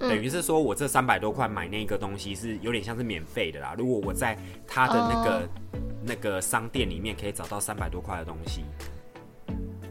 [0.00, 0.08] 嗯。
[0.08, 3.74] 等于是说我这三百多块买那个东西是有点像是免费的啦。
[3.78, 5.48] 如果我在他的那个、哦。
[6.08, 8.64] 那个商店里面可以找到三百多块的东西，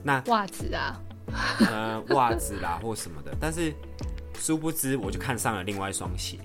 [0.02, 0.98] 那袜子啊，
[1.70, 3.74] 呃袜子啦 或什么的，但是
[4.40, 6.38] 殊不知我就看上了另外一双鞋，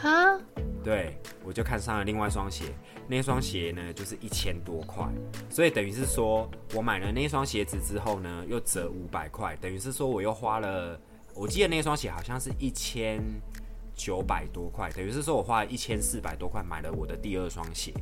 [0.00, 0.40] 哈，
[0.82, 2.72] 对我就看上了另外一双鞋，
[3.06, 5.06] 那双鞋呢就是一千多块，
[5.50, 10.98] 所以等于是说我买了那双鞋子之后呢又折五百块，等于是说我又花了，
[11.36, 13.22] 我记得那双鞋好像是一千
[13.94, 17.92] 九百多块，等于是说我花了一千四百多块买了我的第二双鞋，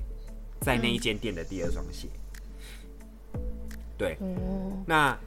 [0.61, 2.09] 在那一间店的第二双鞋，
[3.99, 5.19] 对，哦，那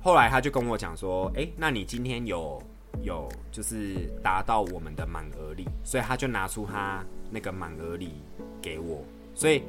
[0.00, 2.62] 后来他就跟我讲说，哎、那你今天有
[3.02, 8.12] 有就是达到我们的满额礼，所以他就拿出他那个满额礼
[8.60, 9.02] 给我，
[9.34, 9.62] 所以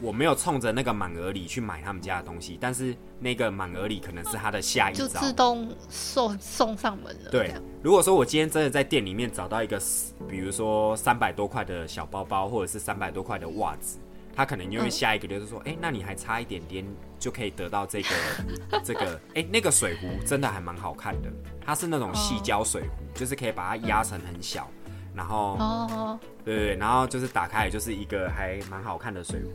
[0.00, 5.06] 我没有冲着那个满额礼去买他们家的东西，但是那个满额礼可能是他的下一招。
[5.06, 7.30] 就自动送送上门了。
[7.30, 9.80] 对，如果说我今天真的在店里面找到一个，
[10.28, 13.98] 比如说三百多块的小包包，或者是三百多块的袜子，
[14.34, 16.84] 他可能就会下一个就是说，哎、那你还差一点点
[17.18, 18.08] 就可以得到这个
[18.84, 21.30] 这个，哎、那个水壶真的还蛮好看的，
[21.64, 24.68] 它是那种细胶水壶，就是可以把它压成很小，
[25.14, 29.50] 然后哦，对对对，然后就是打开就是一个还蛮好看的水壶，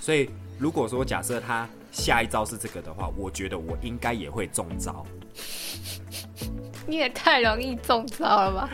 [0.00, 0.28] 所以
[0.58, 5.04] 如果说假设他下一招是这个的话，我觉得我应该也会中招。
[6.86, 8.70] 你也太容易中招了吧？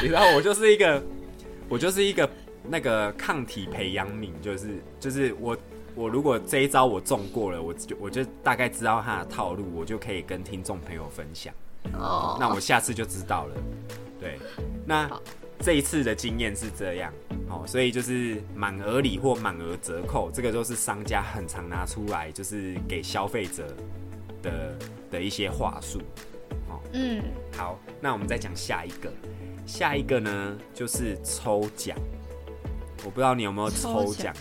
[0.00, 1.02] 你知道我就是一个，
[1.68, 2.28] 我就是一个
[2.68, 5.56] 那个抗体培养皿，就是就是我
[5.94, 11.52] 我如果这一招我中过了，我就我就大概知道他的套路，我就可以跟听众朋友分享。
[11.94, 13.56] 哦，那我下次就知道了。
[14.18, 14.38] 对，
[14.86, 15.10] 那
[15.62, 17.12] 这一次的经验是这样，
[17.48, 23.66] 哦，所以就是满额礼或满额折扣，这个都是商家很常拿出来，就是给消费者
[24.42, 24.78] 的
[25.10, 26.00] 的一些话术
[26.68, 26.80] 哦。
[26.92, 27.22] 嗯，
[27.54, 29.12] 好，那我们再讲下一个，
[29.66, 31.96] 下一个呢就是抽奖。
[33.04, 34.34] 我不知道你有没有抽抽奖，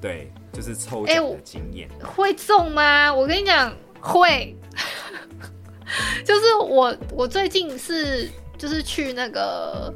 [0.00, 1.88] 对，就是抽奖的经验。
[2.00, 3.12] 会中吗？
[3.12, 4.54] 我跟你讲，会。
[6.24, 9.92] 就是我，我最近是就是去那个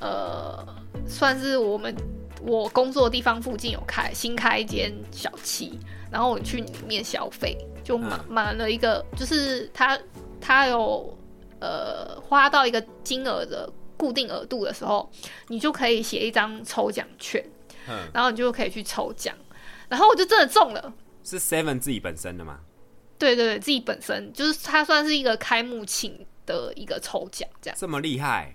[0.00, 0.66] 呃，
[1.06, 1.94] 算是我们
[2.42, 5.78] 我工作的地方附近有开新开一间小七，
[6.10, 9.98] 然后我去里面消费，就满嗯满了一个，就是他
[10.40, 11.16] 他有
[11.60, 15.10] 呃花到一个金额的固定额度的时候，
[15.48, 17.44] 你就可以写一张抽奖券，
[17.88, 19.34] 嗯，然后你就可以去抽奖，
[19.88, 20.92] 然后我就真的中了。
[21.24, 22.60] 是 Seven 自己本身的吗？
[23.18, 28.54] 对对对，自己本身就是它算是一个开幕庆的一个抽奖这样这么厉害？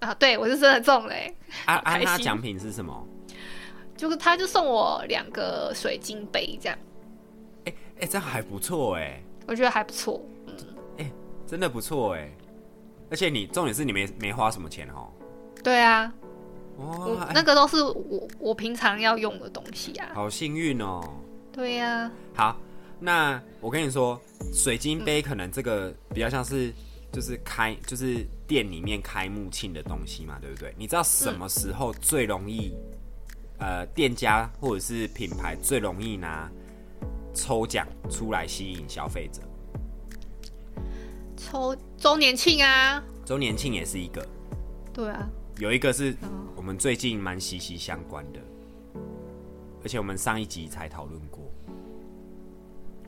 [0.00, 1.34] 啊，对我是真的中了欸，
[1.66, 3.06] 啊啊，开心那奖品是什么？
[3.96, 6.78] 就是他就送我两个水晶杯这样，
[7.64, 10.24] 哎哎、这样还不错哎，我觉得还不错。
[10.46, 10.54] 嗯，
[10.98, 11.12] 哎
[11.46, 12.30] 真的不错哎。
[13.10, 15.08] 而且你重点是你没没花什么钱哦。
[15.64, 16.12] 对啊，
[16.76, 20.10] 我哇，哎那个都是我我平常要用的东西啊。
[20.14, 21.02] 好幸运哦。
[21.50, 22.56] 对呀、好，
[23.00, 24.20] 那我跟你说，
[24.54, 26.72] 水晶杯可能这个比较像是
[27.10, 30.74] 就是开就是店里面开幕庆的东西嘛，对不对？
[30.78, 32.74] 你知道什么时候最容易、
[33.58, 36.50] 呃店家或者是品牌最容易拿
[37.34, 39.42] 抽奖出来吸引消费者？
[41.36, 44.26] 抽周年庆啊，周年庆也是一个，
[44.92, 48.40] 对啊，有一个是哦我们最近蛮息息相关的，
[49.82, 51.47] 而且我们上一集才讨论过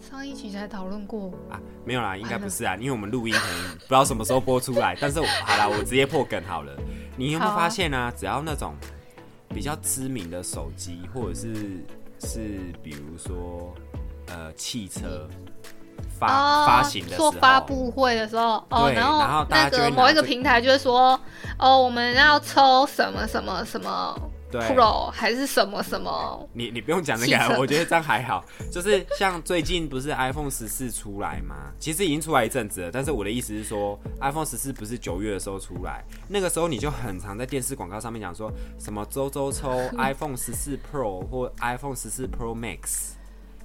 [0.09, 6.73] 上一集才讨论过，啊，没有啦，应该不是啊，因为我们录音可能不知道什么时候播出来，但是我好啦，我直接破梗好了。
[7.17, 8.13] 你有没有发现啊？
[8.17, 8.75] 只要那种
[9.51, 11.85] 比较知名的手机，或者是
[12.21, 13.75] 是比如说
[14.29, 15.29] 呃汽车
[16.19, 21.21] 发、哦发行的时候，做发布会的时候，哦，然后后那个某一个平台就会说，
[21.59, 28.45] 哦，我们要抽什么什么什么对 Pro 还是什么什么，你你不用讲那个啊，我觉得这样还好。
[28.73, 31.73] 就是像最近不是 iPhone 十四出来吗？
[31.79, 43.13] 其实已经出来一阵子了，但是我的意思是说，iPhone 十四不是九月的时候出来，那个时候你就很常在电视广告上面讲说什么周周抽 iPhone 十四 Pro 或 iPhone 十四 Pro Max，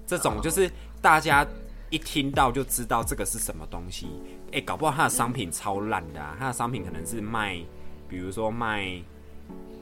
[0.05, 0.69] 这种就是
[1.01, 1.45] 大家
[1.89, 4.07] 一听到就知道这个是什么东西。
[4.51, 7.59] 哎、搞不好它的商品超烂的啊，它的商品可能是卖，
[8.07, 9.01] 比如说卖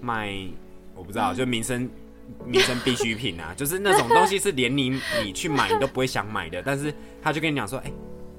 [0.01, 0.35] 卖，
[0.95, 1.89] 我不知道，就民生
[2.45, 7.91] 民生必需品啊， 就是那种东西是连你你去买你都不会想买的， 但是他就跟你讲说，哎、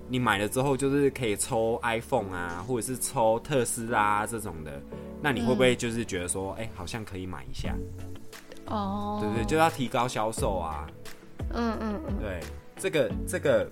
[0.08, 4.80] 你买了之后就是可以抽 iPhone 啊，或者是抽特斯拉、啊、这种的，
[5.20, 7.74] 那你会不会就是觉得说，哎、好像可以买一下，
[8.66, 9.44] 哦，对不对？
[9.44, 10.86] 就要提高销售啊，
[11.52, 12.40] 嗯嗯嗯，对，
[12.76, 13.70] 这个这个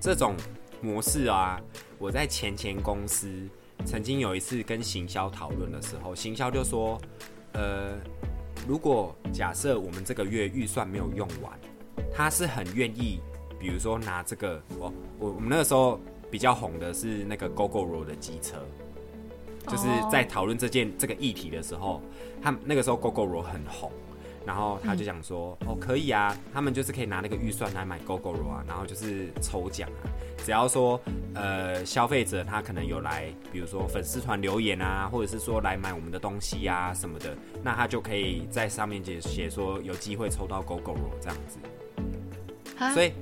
[0.00, 0.34] 这种
[0.80, 1.60] 模式啊，
[1.98, 3.28] 我在前前公司
[3.84, 7.00] 曾经有一次跟行销讨论的时候，行销就说，
[7.52, 7.98] 呃，
[8.66, 11.58] 如果假设我们这个月预算没有用完，
[12.14, 13.20] 他是很愿意，
[13.58, 18.56] 比如说拿这个，哦，我我们那个时候比较红的是那个 GoGoRo 的机车。
[19.66, 22.00] 就是在讨论这件这个议题的时候，
[22.40, 23.92] 他们那个时候 GoGoRo 很红，
[24.48, 30.08] 然后他就讲说，哦，可以啊，他们就是可以拿那个预算来买 GoGoRo 啊，然后就是抽奖啊，
[30.42, 30.98] 只要说
[31.34, 41.58] 呃消费者他可能有来，比如说粉丝团留言啊，或者是说来买我们的东西啊什么的，那他就可以在上面写写说有机会抽到 GoGoRo 这样子，
[42.78, 43.12] 啊所以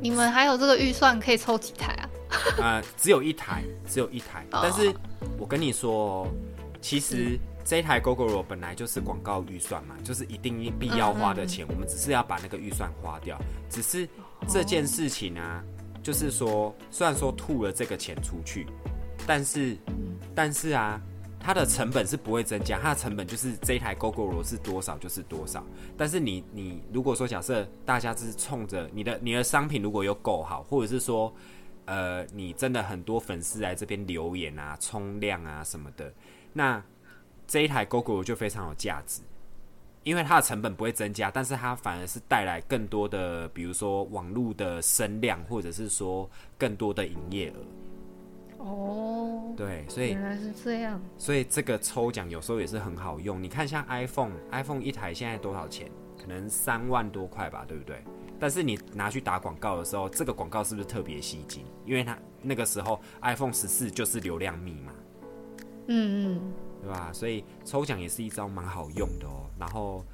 [0.00, 2.08] 你们还有这个预算可以抽几台啊？
[2.56, 4.42] 呃，只有一台，只有一台。
[4.52, 4.60] 哦。
[4.62, 4.90] 但是
[5.38, 6.28] 我跟你说哦，
[6.80, 13.36] 其实这一台 GoGoRo 本来就是广告预算嘛，就是一定必要花的钱，我们只是要把那个预算花掉。
[13.68, 14.08] 只是
[14.48, 15.64] 这件事情啊，
[16.00, 18.66] 就是说，虽然说吐了这个钱出去，
[19.26, 19.76] 但是，
[20.34, 21.02] 但是啊。
[21.38, 25.64] 它的成本是不会增加，它的成本就是这一台 GoGoRo 是多少就是多少。
[25.96, 31.32] 但是你你如果说假设大家是冲着你的你的商品如果有够好，或者是说
[31.84, 36.12] 呃，你真的很多粉丝来这边留言啊、冲量啊什么的，
[36.52, 36.82] 那
[37.46, 39.22] 这一台 GoGo 就非常有价值，
[40.02, 46.28] 因为它的成本不会增加，但是它反而是带来更多的，比如说网络的声量，或者是说
[46.58, 47.54] 更多的营业额。
[48.58, 51.00] 哦，对，所以原来是这样。
[51.18, 53.40] 所以这个抽奖有时候也是很好用。
[53.42, 55.90] 你看，像 iPhone，iPhone 一台现在多少钱？
[56.18, 58.02] 可能三万多块吧，对不对？
[58.40, 61.64] 但是你拿去打广告的时候，这个广告是不是特别吸睛？
[61.84, 64.92] 因为它那个时候 iPhone 十四就是流量密码，
[65.86, 66.52] 嗯嗯，
[66.86, 67.10] 对吧？
[67.12, 69.50] 所以抽奖也是一招蛮好用的哦。
[69.58, 70.04] 然后，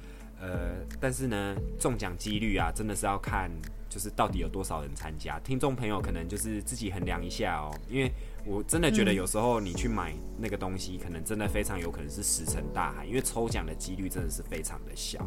[0.41, 3.51] 呃，但是呢，中奖几率啊，真的是要看
[3.87, 5.39] 就是到底有多少人参加。
[5.41, 8.11] 听众朋友可能就是自己衡量一下哦，因为
[8.43, 15.23] 我真的觉得有时候你去买那个东西，可能真的非常有可能是石沉大海，因为抽奖的几率真的是非常的小，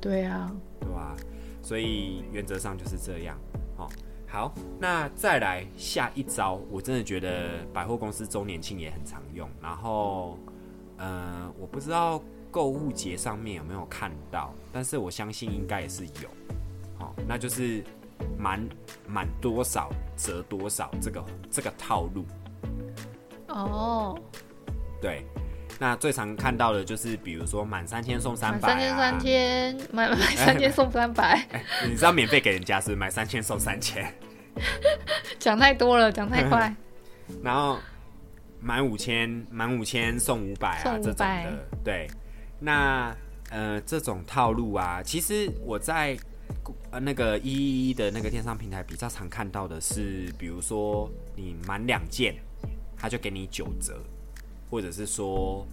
[0.00, 0.50] 对啊，
[0.80, 1.14] 对吧？
[1.62, 3.38] 所以原则上就是这样。
[3.76, 3.86] 哦，
[4.26, 9.48] 好，那再来下一招，我真的觉得百货公司周年庆也很常用。
[9.60, 10.38] 然后，
[10.96, 16.28] 呃，我不知道购物节上面有没有看到，但是我相信应该也是有。
[17.00, 17.82] 哦，那就是
[18.38, 18.64] 满
[19.06, 22.24] 满多少折多少这个这个套路。
[23.48, 24.18] 哦，
[25.00, 25.24] 对，
[25.78, 31.46] 那最常看到的就是，比如说满三千送三百、啊，三千三千，买买三千送三百，
[31.86, 34.12] 你知道免费给人家是是买三千送三千，
[35.38, 36.74] 讲太多了，讲太快。
[37.42, 37.78] 然后
[38.64, 42.08] 满五千满五千送五百啊送这种500的，对。
[42.58, 43.14] 那
[43.50, 46.16] 呃这种套路啊，其实我在
[46.90, 52.34] 呃那个一一一的那个电商平台比较常看到的是，比如说你满两件，
[52.96, 54.02] 他就给你九折，
[54.70, 55.66] 或者是说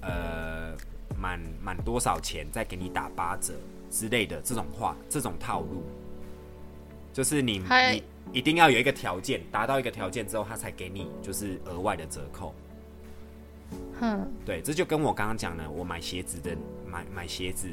[0.00, 0.74] 呃
[1.16, 3.54] 满满多少钱再给你打八折
[3.90, 5.84] 之类的这种话，这种套路，
[7.12, 8.02] 就是你你
[8.32, 12.54] 一定要有一个条件，达到一个条件之后，他才给你就是额外的折扣。
[14.00, 16.56] 哼，对，这就跟我刚刚讲的，我买鞋子的
[16.86, 17.68] 买买鞋子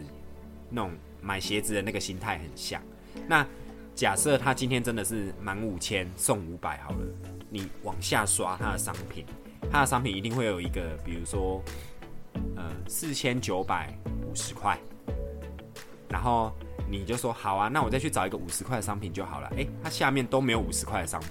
[0.69, 0.91] 那种
[1.21, 2.81] 买鞋子的那个心态很像。
[3.27, 3.45] 那
[3.93, 7.05] 假设他今天真的是满五千送五百好了，
[7.49, 9.25] 你往下刷他的商品，
[9.69, 11.61] 他的商品一定会有一个，比如说，
[12.55, 13.93] 呃，四千九百
[14.25, 14.79] 五十块，
[16.11, 16.51] 然后
[16.89, 19.51] 你就说好啊，那我再去找一个五十块的商品就好了。
[19.57, 21.21] 哎，它下面都没有五十块的商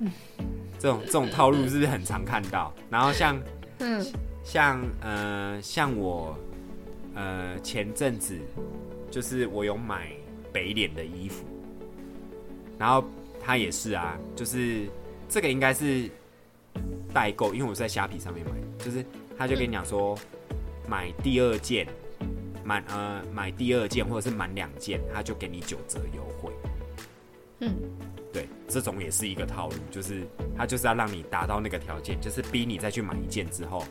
[0.00, 0.10] 品，
[0.78, 2.72] 这种这种套路是不是很常看到？
[2.90, 3.40] 然后像，
[3.78, 4.04] 嗯，
[4.44, 6.36] 像呃，像我，
[7.14, 8.38] 呃，前阵子
[9.10, 10.12] 就是我有买
[10.52, 11.44] 北脸的衣服，
[12.78, 13.02] 然后
[13.42, 14.86] 他也是啊，就是
[15.28, 16.10] 这个应该是。
[17.14, 18.50] 代购，因为我是在虾皮上面买，
[18.84, 19.06] 就是
[19.38, 20.18] 他就跟你讲说，
[20.88, 21.86] 买第二件，
[22.64, 26.52] 满呃买第二件或者是满两件，他就给你九折优惠。
[27.60, 27.74] 嗯，
[28.32, 33.84] 对，这种也是一个套路，就是他就是要让你达到那个条件，就是逼你再去买一件之后，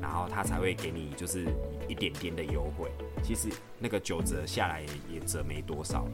[0.00, 1.46] 然后他才会给你就是
[1.88, 2.90] 一点点的优惠。
[3.22, 3.48] 其实
[3.78, 6.12] 那个九折下来也折没多少了。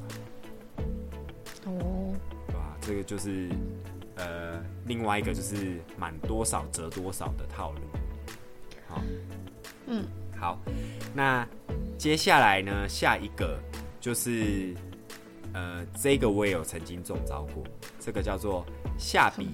[1.64, 2.14] 哦，
[2.46, 2.76] 对吧？
[2.80, 3.48] 这个就是。
[4.14, 7.78] 呃，另外一个就是满多少折多少的套路。
[8.86, 9.02] 好，
[9.86, 10.04] 嗯，
[10.38, 10.60] 好，
[11.14, 11.48] 那
[12.02, 13.56] 接下来呢，下一个
[14.00, 14.74] 就是
[15.52, 17.62] 呃，这个我也有曾经中招过，
[18.00, 18.66] 这个叫做
[18.98, 19.48] 下笔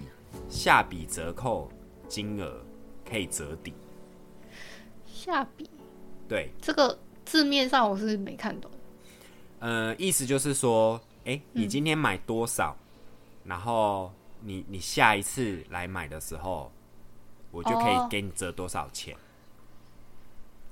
[0.49, 1.70] 下笔折扣
[2.09, 2.59] 金额
[3.07, 3.74] 可以折抵。
[5.05, 5.68] 下笔，
[6.26, 8.70] 对，这个字面上我是没看懂。
[9.59, 12.74] 呃，意思就是说，哎，你今天买多少，
[13.44, 14.11] 然后。
[14.40, 16.70] 你你下一次来买的时候，
[17.51, 19.16] 我就可以给你折多少钱。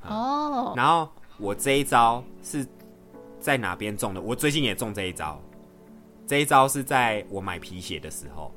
[0.02, 0.72] 哦。
[0.76, 2.66] 然后我这一招是
[3.38, 4.20] 在哪边中的？
[4.20, 5.40] 我最近也中这一招。
[6.26, 8.52] 这一招是在我买皮鞋的时候。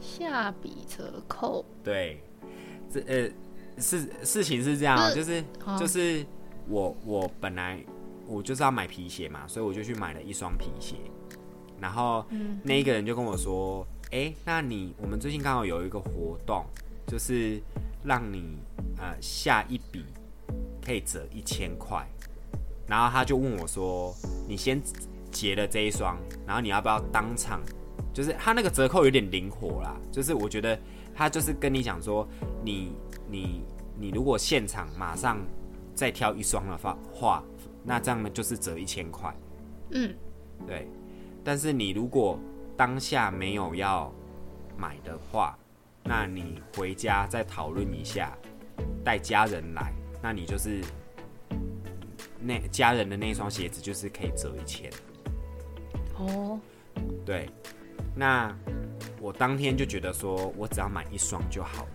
[0.00, 1.64] 下笔折扣。
[1.82, 2.20] 对，
[2.90, 3.30] 这呃，
[3.80, 5.44] 事事情是这样，就是
[5.78, 6.26] 就是
[6.68, 7.78] 我我本来
[8.26, 10.96] 我就是要买皮鞋嘛，所以我就去买了一双皮鞋。
[11.80, 12.24] 然后
[12.62, 16.64] 那一个人就跟我说：“哎，那你我们最近刚好有一个活动，
[17.06, 17.60] 就是
[18.02, 18.58] 让你
[18.98, 20.04] 呃下一笔
[20.84, 22.06] 可以折一千块。”
[22.86, 24.14] 然后他就问我说
[24.46, 24.80] ：“你先
[25.30, 26.16] 结了这一双，
[26.46, 27.62] 然后你要不要当场？
[28.12, 30.78] 就是他那个折扣有点灵活啦，就是我觉得
[31.14, 32.28] 他就是跟你讲说，
[32.62, 32.92] 你
[33.28, 33.64] 你
[33.98, 35.38] 你如果现场马上
[35.94, 37.42] 再挑一双的话话，
[37.82, 39.34] 那这样呢就是折一千块。”
[39.90, 40.14] 嗯，
[40.66, 40.86] 对。
[41.42, 42.38] 但是你如果
[42.76, 44.12] 当下没有要
[44.76, 45.58] 买的话，
[46.02, 48.36] 那你回家再讨论一下，
[49.04, 49.92] 带家人来，
[50.24, 50.80] 那你就是
[52.40, 54.90] 那家人的那双鞋子就是可以折一千。
[56.16, 56.58] 哦，
[57.26, 57.50] 对，
[58.16, 58.56] 那
[59.20, 61.90] 我当天就觉得说我只要买一双就好了，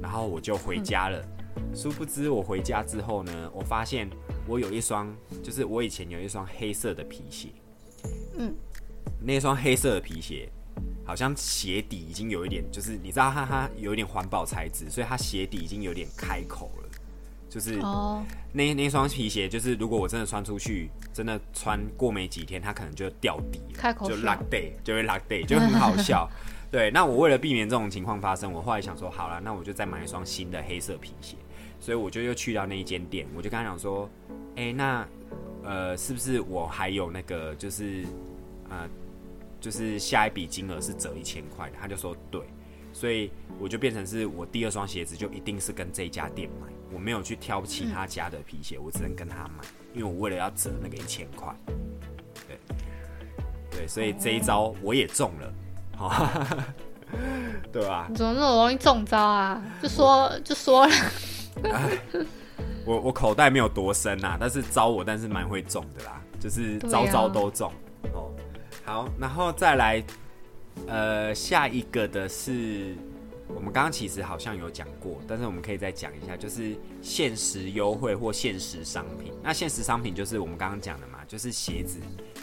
[0.00, 1.22] 然后我就回家了。
[1.74, 4.08] 殊不知我回家之后呢，我发现
[4.46, 7.48] 我有一双，就是我以前有一双黑色的皮鞋，
[8.38, 8.54] 嗯。
[9.20, 10.48] 那双黑色的皮鞋，
[11.04, 16.87] 好像鞋底已经有一点，就是你知道它它有一点环保材质，所以它鞋底已经有点开口了。
[17.48, 26.28] 就是哦，那那双皮鞋，就是如果我真的穿出去，真的穿过没几天，它可能就掉底了，就 lock day 就会 lock day，就很好笑。
[26.70, 31.36] 对，那我为了避免这种情况发生，我后来想说，好了，那我就再买一双新的黑色皮鞋。
[31.80, 34.08] 所以我就又去到那一间店，我就跟他讲说，
[34.56, 35.06] 哎，那
[35.64, 38.04] 呃，是不是我还有那个就是
[38.68, 38.88] 呃。
[39.60, 42.40] 就是下一笔金额是折一千块的，他就说对，
[42.92, 43.28] 所以
[43.58, 49.64] 我就变成是我第二双鞋子就一定是跟这家店买，我没有去挑其他家的皮鞋，我只能跟他买，
[49.94, 51.54] 因为我为了要折那个一千块，
[52.46, 52.58] 对，
[53.70, 55.52] 对，所以这一招我也中了，
[55.96, 56.30] 好，
[57.72, 58.06] 对吧？
[58.08, 59.62] 你怎么那么容易中招啊？
[59.82, 60.94] 就说就说了，
[62.84, 67.72] 我我口袋没有多深呐，但是招我但是蛮会中的啦，就是招招都中。
[68.12, 68.32] 哦。
[68.84, 70.02] 好，然后再来，
[70.86, 72.94] 呃，下一个的是，
[73.48, 79.32] 我们刚刚其实好像有讲过，但是我们可以再讲一下，就是限时优惠或限时商品。
[79.42, 81.98] 那限时商品就是我们刚刚讲的嘛，就是鞋子，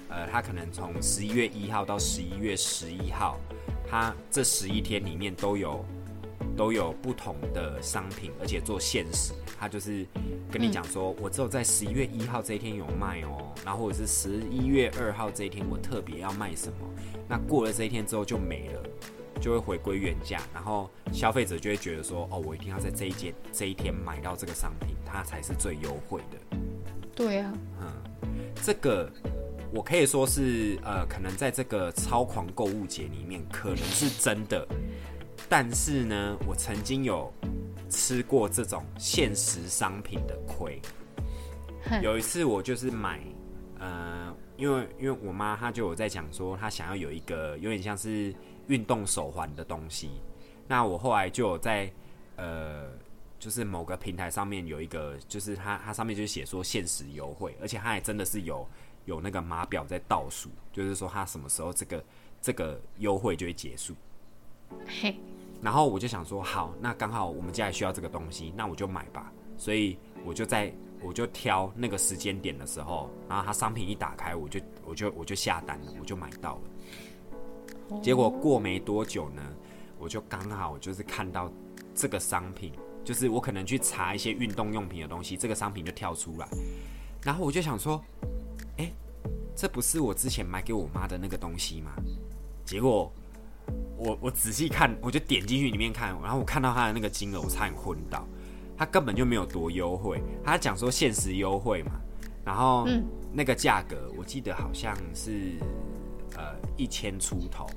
[0.09, 3.39] 呃，它可能从十一月一号到十一月十一号，
[3.89, 5.83] 它这十一天里面都有。
[6.57, 10.05] 都有不同的商品，而且做限时，它就是
[10.49, 16.87] 跟你讲说，我只有在十一月一号这一天有卖哦，然后或者是十一月二号这一天我特别要卖什么，
[17.27, 18.83] 那过了这一天之后就没了，
[19.41, 26.57] 就会回归原价，然后消费者就会觉得说，哦，我一定要在这一间这一天买到这个商品，它才是最优惠的。
[27.15, 27.87] 对啊，嗯，
[28.63, 29.09] 这个
[29.71, 34.67] 我可以说是呃，可能在这个超狂购物节里面，可能是真的。
[35.47, 37.31] 但是呢，我曾经有
[37.89, 40.81] 吃过这种限时商品的亏。
[42.01, 43.21] 有一次，我就是买，
[43.79, 48.33] 呃，因为因为我妈她就有在讲说，她想要有一个有点像是
[48.67, 50.09] 运动手环的东西。
[50.67, 51.91] 那我后来就有在
[52.37, 52.89] 呃，
[53.37, 58.67] 就是某个平台上面有一个，就是它它上面就写说限时优惠，而且它还真的是有
[59.05, 62.03] 有那个码表在倒数，就是说它什么时候这个
[62.41, 63.93] 这个优惠就会结束。
[64.87, 65.15] 嘿，
[65.61, 69.31] 然后我就想说，好，那刚好我们家也需要这个东西，那我就买吧。
[69.57, 76.61] 所以我就在我就挑那个时间点的时候，然后它商品一打开，我就我就我就下单了，我就买到了。
[78.01, 79.41] 结果过没多久呢，
[79.99, 81.51] 我就刚好就是看到
[81.93, 82.71] 这个商品，
[83.03, 86.47] 就是我可能去查一些运动用品的东西，这个商品就跳出来，
[87.23, 88.03] 然后我就想说，
[88.77, 88.91] 哎，
[89.55, 91.91] 这不是我之前买给我妈的那个东西吗？
[92.65, 93.11] 结果
[93.97, 98.27] 我我仔细看，我就点进去里面看，然后我看到他的那个金额，我差点昏倒。
[98.77, 101.93] 他根本就没有多优惠，他讲说限时优惠嘛，
[102.43, 102.85] 然后
[103.31, 105.53] 那个价格我记得好像是
[106.35, 107.67] 呃一千出头，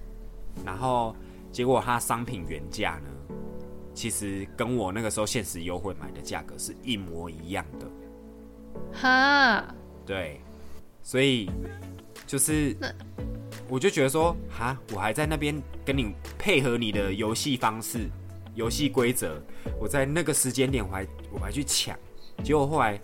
[0.64, 1.14] 然后
[1.53, 3.34] 结果它商品原价呢，
[3.94, 7.86] 其实跟我那个时候限时优惠买的价格是一模一样的，
[9.01, 9.74] 哈，
[10.07, 10.40] 对，
[11.03, 11.51] 所以
[12.26, 12.76] 就是
[13.68, 18.09] 我就觉得说，哈，我还在那边跟你配合你的游戏方式。
[18.55, 19.40] 游戏规则，
[19.78, 21.96] 我在那个时间点我还我还去抢，
[22.42, 23.01] 结果后来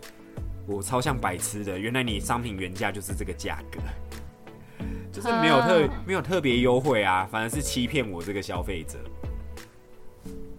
[0.66, 3.78] 我超像白痴的，原来你商品原价就是这个价格，
[5.14, 8.98] 就是没有特没有特别优惠啊，反而是欺骗我这个消费者，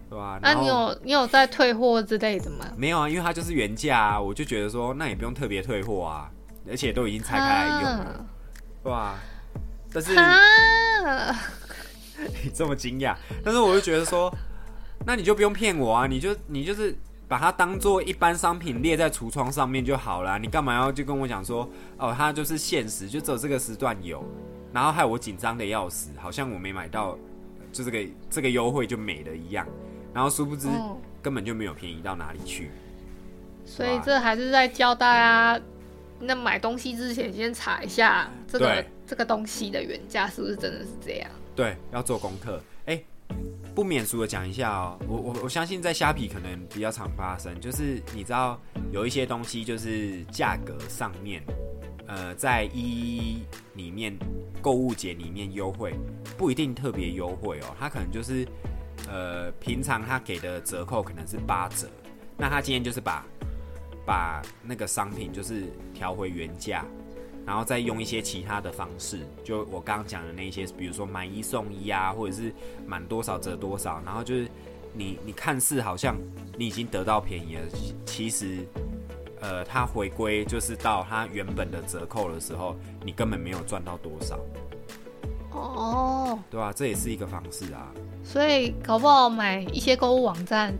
[0.10, 0.40] 对吧？
[0.42, 2.66] 那你有你有在退货之类的吗？
[2.78, 6.32] 没有啊，因为它就是原价啊，我就觉得说那也不用特别退货啊，
[6.70, 8.00] 而且都已经拆开来用，
[8.84, 9.20] 对吧？
[9.92, 10.16] 但是
[12.44, 14.34] 你这么惊讶，但是我就觉得说。
[15.08, 16.08] 那你就不用骗我啊！
[16.08, 16.98] 你就你就是
[17.28, 20.38] 把它当做一般商品列在橱窗上面就好了。
[20.38, 21.68] 你干嘛要就跟我讲说
[21.98, 24.24] 哦，它就是限时，就只有这个时段有，
[24.72, 27.18] 然后害我紧张的要死，好像我没买到，
[27.72, 29.68] 就这个这个优惠就没了一样。
[30.14, 30.68] 然后殊不知
[31.22, 32.70] 根本就没有便宜到哪里去。
[33.66, 35.62] 所以这还是在教大家，
[36.20, 41.30] 那买东西之前先查一下这个这个东西的原价是不是真的是这样？
[41.56, 42.62] 对，要做功课。
[42.86, 43.04] 哎。
[43.76, 48.58] 不免俗的讲一下哦，我我我相信在虾皮可能比较常发生，就是你知道
[48.94, 51.44] 有一些东西就是价格上面，
[52.08, 54.18] 呃，在一里面
[54.62, 55.94] 购物节里面优惠
[56.38, 58.48] 不一定特别优惠哦，它可能就是
[59.10, 61.86] 呃平常它给的折扣可能是八折，
[62.38, 63.26] 那他今天就是把
[64.06, 66.86] 把那个商品就是调回原价。
[67.46, 72.52] 然后再用一些其他的方式，就我刚刚讲的那些，比如说买一送一啊，或者是
[72.86, 74.50] 满多少折多少，然后就是
[74.94, 76.16] 你你看似好像
[76.58, 77.62] 你已经得到便宜了，
[78.06, 78.66] 其实
[79.42, 84.40] 呃，它回归就是到它原本的折扣的时候，你根本没有赚到多少。
[85.52, 87.92] 哦，对啊，这也是一个方式啊。
[88.24, 90.74] 所以搞不好买一些购物网站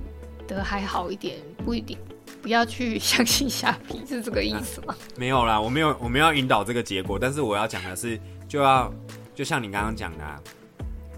[0.48, 1.98] 的还好一点，不一定。
[2.46, 4.96] 不要去相信虾皮，是这个意思吗？
[5.18, 7.18] 没有啦，我没有，我们要引导这个结果。
[7.18, 8.94] 但是我要讲的是，就要
[9.34, 10.44] 就像你刚刚讲的，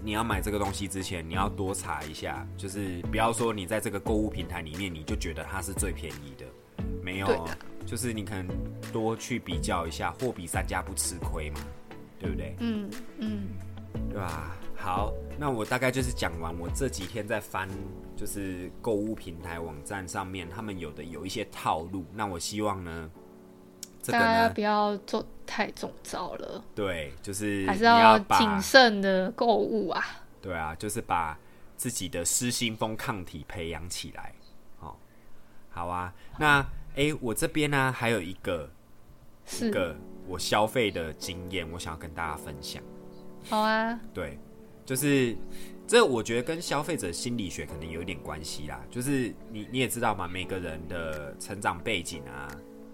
[0.02, 6.46] 你要买这个东西之前，你要多查一下，就是不要说你在这个购物平台里面，你就觉得它是最便宜的，
[7.02, 7.46] 没有，
[7.84, 8.48] 就是你可能
[8.90, 11.60] 多去比较一下，货比三家不吃亏嘛，
[12.18, 12.56] 对不对？
[12.60, 13.48] 嗯嗯，
[14.08, 14.56] 对吧？
[14.80, 17.68] 好，那我大概就是讲完我这几天在翻，
[18.16, 22.06] 就是购物平台网站上面他们有的有一些套路。
[22.14, 23.10] 那我希望呢，
[24.06, 26.64] 大家不要做太中招了。
[26.76, 30.02] 对，就是还是要谨慎的购物啊。
[30.40, 31.36] 对啊，就是把
[31.76, 34.32] 自己的失心疯抗体培养起来。
[34.80, 34.94] 哦，
[35.70, 36.14] 好啊。
[36.38, 36.64] 那
[36.94, 38.70] 哎，我这边呢还有一个
[39.60, 39.94] 一个
[40.26, 42.82] 我消费的经验，我想要跟大家分享。
[43.50, 43.98] 好啊。
[44.14, 44.38] 对。
[44.88, 45.36] 就是
[45.86, 48.80] 这，我觉得跟消费者心理学可能有一点关系啦。
[48.90, 52.48] 就是你你也知道嘛，每个人的成长背景啊，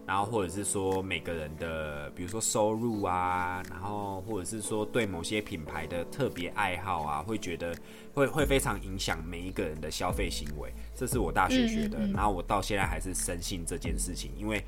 [0.05, 7.73] 然后或者是说每个人的，比如说收入啊，然后或者是说对某些品牌的特别爱好啊，会觉得
[8.13, 10.75] 会会非常影响每一个人的消费行为。
[10.97, 14.65] 这是我大学学的，然后我到现在还是深信这件事情，因为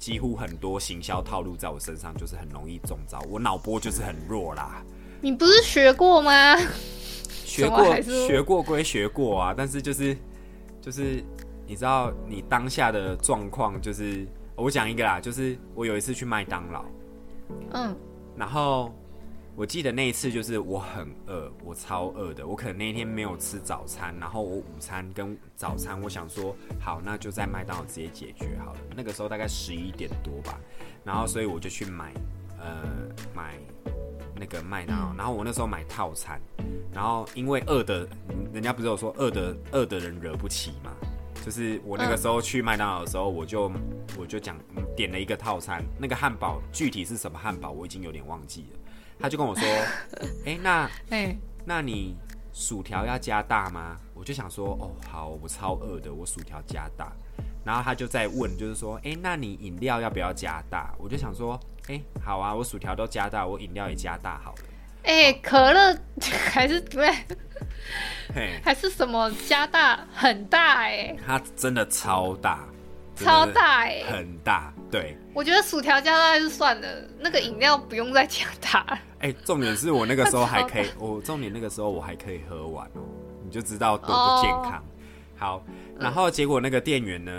[0.00, 4.84] 几乎很多行销套路在我身上就是很容易中招，我脑波就是很弱啦。
[5.22, 6.56] 你不是学过吗？
[7.44, 10.16] 学过，学过归学过啊，但是就是
[10.80, 11.22] 就是，
[11.66, 16.84] 你知道你当下的状况，就是我讲一个啦，就是我有一次去麦当劳，
[17.72, 17.94] 嗯，
[18.36, 18.94] 然后
[19.56, 28.78] 我记得那一次就是我很饿，我超饿的，我可能那天没有吃早餐，然后我午餐跟早餐，我想说好，那就在麦当劳直接解决好了。
[28.96, 30.58] 那个时候大概十一点多吧，
[31.04, 32.10] 然后所以我就去买，
[32.58, 32.88] 呃，
[33.34, 33.58] 买。
[34.40, 36.40] 那个麦当劳，嗯然后我那时候买套餐，
[36.90, 38.08] 然后因为饿的，
[38.54, 40.90] 人家不是有说饿的饿的人惹不起嘛，
[41.44, 43.70] 就是我那个时候去麦当劳的时候，我就
[44.18, 48.78] 我就讲嗯点了一个套餐，那个汉堡具体是什么汉堡我已经有点忘记了，
[49.18, 49.68] 他就跟我说，
[50.46, 51.36] 哎、那哎、
[51.66, 52.16] 那你
[52.54, 53.98] 薯条要加大吗？
[54.14, 57.12] 我就想说，哦，好，我超饿的，我薯条加大。
[57.70, 60.92] 然后他就在问，就是说，哎、那你饮料要不要加大？
[60.98, 61.56] 我就想说，
[61.86, 64.58] 哎、好啊，我薯条都加大，我饮料也加大好了。
[65.04, 65.96] 哎、可乐
[66.50, 67.14] 还是对，
[68.64, 72.66] 还是什么加大很大哎、它真的超大，
[73.14, 74.72] 超大哎、很大。
[74.90, 76.88] 对，我觉得薯条加大就算了，
[77.20, 78.98] 那个饮料不用再加大了。
[79.20, 83.06] 哎、重点是我那个时候 还可以，我重点那个时候我还可以喝完哦，
[83.44, 84.84] 你就知道多不健康。
[85.38, 85.62] 好，
[86.00, 87.32] 然后结果那个店员呢，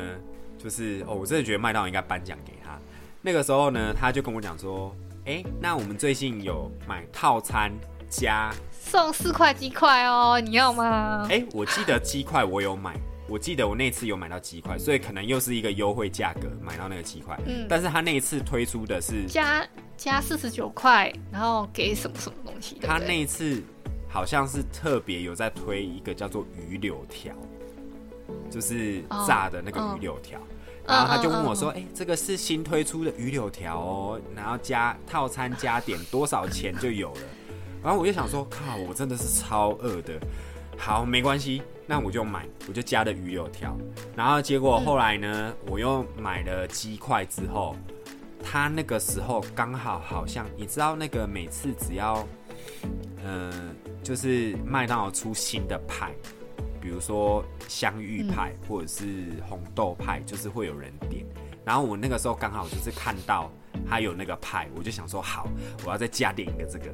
[0.58, 2.80] 就是哦，我真的觉得麦当劳应该颁奖给他。
[3.22, 4.96] 那个时候呢，他就跟我讲说，
[5.26, 7.72] 哎、那我们最近有买套餐
[8.10, 11.28] 加，送四块鸡块哦，你要吗？
[11.30, 12.96] 哎、我记得鸡块我有买，
[13.28, 17.40] 我记得我那次有买到鸡块，所以可能又是一个优惠价格买到那个鸡块。
[17.46, 22.80] 嗯但是他那一次推出的是加加四十九块，然后给什么什么东西？
[22.82, 23.62] 他那一次
[24.10, 27.36] 好像是特别有在推一个叫做鱼柳条，
[28.50, 30.40] 就是炸的那个鱼柳条。
[30.40, 37.22] 嗯然后他就问我嗯说：“哎、这个是新推出的鱼柳条哦，然后加套餐加点多少钱就有了。
[37.84, 40.20] ”然后我就想说：“靠，我真的是超饿的。”
[40.76, 43.78] 好，没关系，那我就买，我就加了鱼柳条。
[44.16, 47.76] 然后结果后来呢，我又买了鸡块之后，
[48.44, 52.28] 他那个时候刚好好像你知道那个每次只要，
[53.24, 53.54] 呃，
[54.02, 56.12] 就是麦当劳出新的派，
[56.82, 61.26] 比如说香芋派、或者是红豆派，就是会有人点。
[61.64, 63.52] 然后我那个时候刚好就是看到
[63.88, 65.48] 他有那个派，我就想说好，
[65.86, 66.86] 我要再加点一个这个。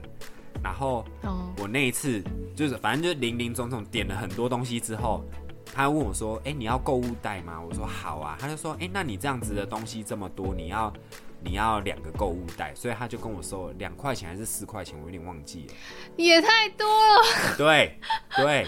[0.62, 2.22] 然后哦，我那一次
[2.56, 5.24] 就是反正就是零零总总点了很多东西之后，
[5.74, 10.92] 他问我说：“哎、你要购物袋吗？”我说：“好啊。”他就说：“哎、那你这样子的东西这么多，你要
[11.44, 15.74] 你要两个购物袋，所以他就跟我收了两块钱还是四块钱，我有点忘记了。
[16.16, 17.56] 也太多了。
[17.58, 18.00] 对
[18.36, 18.68] 对，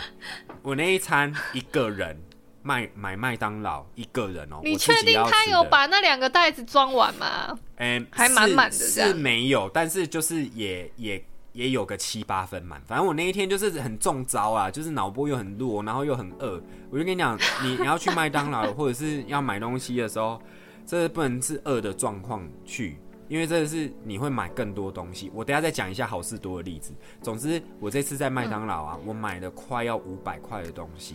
[0.62, 2.22] 我那一餐一个人
[2.62, 7.58] 卖买麦当劳一个人哦、你确定他有把那两个袋子装完吗？
[7.78, 12.80] 嗯，还满满的是没有，但是就是也也也有个七八分满。
[12.86, 16.62] 反正我那一天就是很中招啊，就是脑波又很弱，然后又很饿。
[16.92, 20.42] 我就跟你讲，你你要去麦当劳或者是要买东西的时候，
[20.90, 22.98] 这不能是饿的状况去。
[23.28, 26.92] 因为这是你会买更多东西，我等下再讲一下好事多的例子。
[27.22, 31.14] 总之，我这次在麦当劳啊，我买了快要五百块的东西，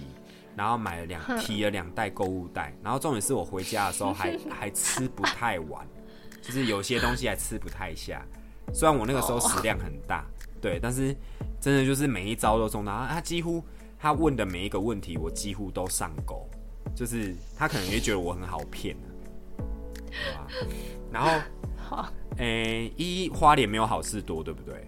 [0.55, 5.85] 然后买了两提了两袋购物袋，然后重点是我回家的时候还还吃不太完，
[6.41, 8.25] 就是有些东西还吃不太下。
[8.73, 10.25] 虽然我那个时候食量很大，
[10.61, 11.13] 对，但是
[11.61, 13.61] 真的就是每一招都中到，他他几乎
[13.99, 16.49] 他问的每一个问题，我几乎都上钩，
[16.95, 19.11] 就是他可能也觉得我很好骗啊
[21.13, 21.31] 然后，
[21.77, 22.09] 好，
[22.39, 24.87] 诶、一花莲没有好事多，对不对？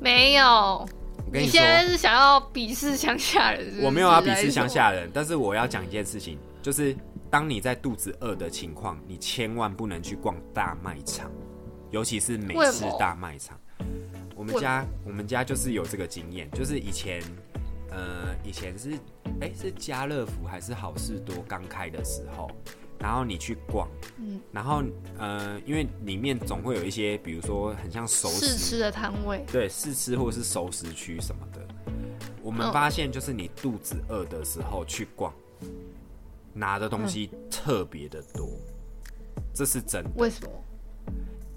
[0.00, 0.86] 没有。
[1.26, 6.94] 我跟你说你现，在是想要鄙视乡下人是是我没有要鄙视乡下人，但是我要讲一件事情，就是
[7.30, 11.30] 当你在肚子饿的情况，你千万不能去逛大卖场，
[11.90, 13.58] 尤其是美式大卖场。
[14.36, 17.22] 我们家我们家就是有这个经验，就是以前
[17.90, 18.90] 呃以前是
[19.40, 22.50] 哎、是家乐福还是好事多刚开的时候，
[22.98, 23.88] 然后你去逛，
[24.18, 24.82] 嗯然后
[25.18, 31.66] 呃因为里面总会有一些，比如说很像熟食试吃的摊位，对，试吃或者是熟食区什么的，
[32.42, 35.32] 我们嗯发现就是你肚子饿的时候去逛，
[36.52, 38.48] 拿的东西特别的多，
[39.52, 40.10] 这是真的。
[40.16, 40.50] 为什么？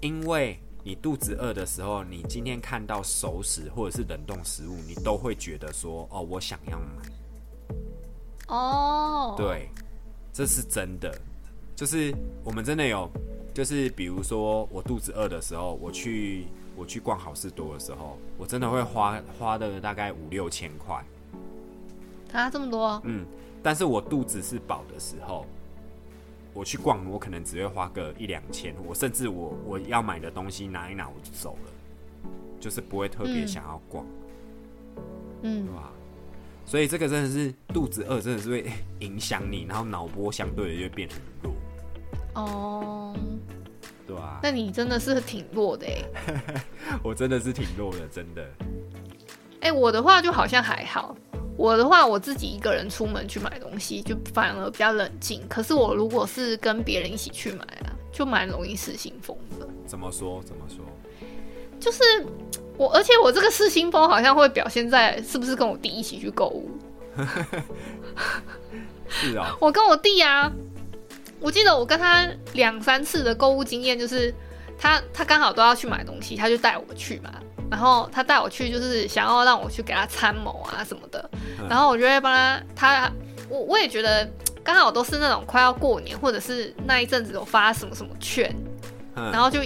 [0.00, 6.86] 因为你肚子饿的时候，你今天看到熟食或者是冷冻食物，你都会觉得说，哦，我想要买。
[8.48, 9.68] 哦，，对，
[10.32, 11.12] 这是真的。
[11.78, 12.12] 就是
[12.42, 13.08] 我们真的有，
[13.54, 21.00] 就是比如说我肚子饿的时候，我去我去逛好事多的时候，我真的会花花的大概五六千块。
[22.32, 23.24] 啊，这么多，嗯，
[23.62, 25.46] 但是我肚子是饱的时候，
[26.52, 31.70] 我去逛，我可能只会花个一两千，我甚至我我要买的东西拿一拿我就走了，
[32.58, 34.04] 就是不会特别嗯想要逛，
[35.42, 35.92] 嗯对，吧？
[36.66, 38.68] 所以这个真的是肚子饿，真的是会
[38.98, 41.54] 影响你，然后脑波相对的就会变很弱，
[42.42, 43.14] 哦，
[44.06, 44.38] 对啊？
[44.42, 46.04] 那你真的是挺弱的哎。
[47.02, 48.46] 我真的是挺弱的，真的。
[49.60, 51.16] 哎、我的话就好像还好。
[51.56, 55.42] 我的话，我自己一个人出门去买东西，就反而比较冷静。
[55.48, 59.66] 可是我如果是跟别人一起去买啊，就蛮容易失心疯的。
[59.84, 60.40] 怎么说？
[60.44, 60.84] 怎么说？
[61.80, 62.02] 就是
[62.76, 66.70] 我而且我这个失心疯好像会表现在是不是跟我弟一起去购物？
[69.08, 70.52] 是哦，我跟我弟啊，
[71.40, 74.34] 我记得我跟他两三次的购物经验，就是
[74.78, 77.30] 他他刚好都要去买东西，他就带我去嘛。
[77.70, 81.30] 然后他带我去，就是想要让我去给他参谋啊什么的。
[81.68, 83.12] 然后我就会帮他，他
[83.50, 84.26] 我我也觉得
[84.64, 88.50] 刚好都是那种快要过年，或者是那一阵子有发什么什么券，
[89.16, 89.60] 嗯然后就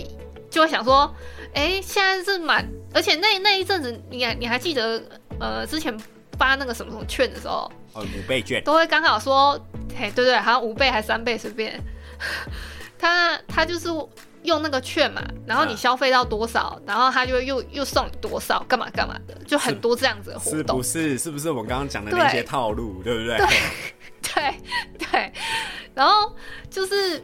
[0.51, 1.14] 就会想说，
[1.55, 5.01] 哎，现在是满，而且那那一阵子你还你还记得
[5.39, 5.97] 呃之前
[6.37, 9.57] 发那个什么什么券的时候，哦，五倍券，都会刚好说，
[9.97, 11.80] 嘿，对对，好像五倍还三倍随便。
[12.99, 13.88] 他他就是
[14.43, 21.09] 用那个券嘛，然后你嗯消费到多少，然后他就又又送你多少，干嘛干嘛的，就很多这样子的活动是不。
[21.09, 21.18] 是？
[21.18, 23.38] 是不是我们刚刚讲的那些套路，对不对？
[24.34, 24.55] 对
[25.11, 25.32] 对，
[25.95, 26.34] 然后
[26.70, 27.18] 就是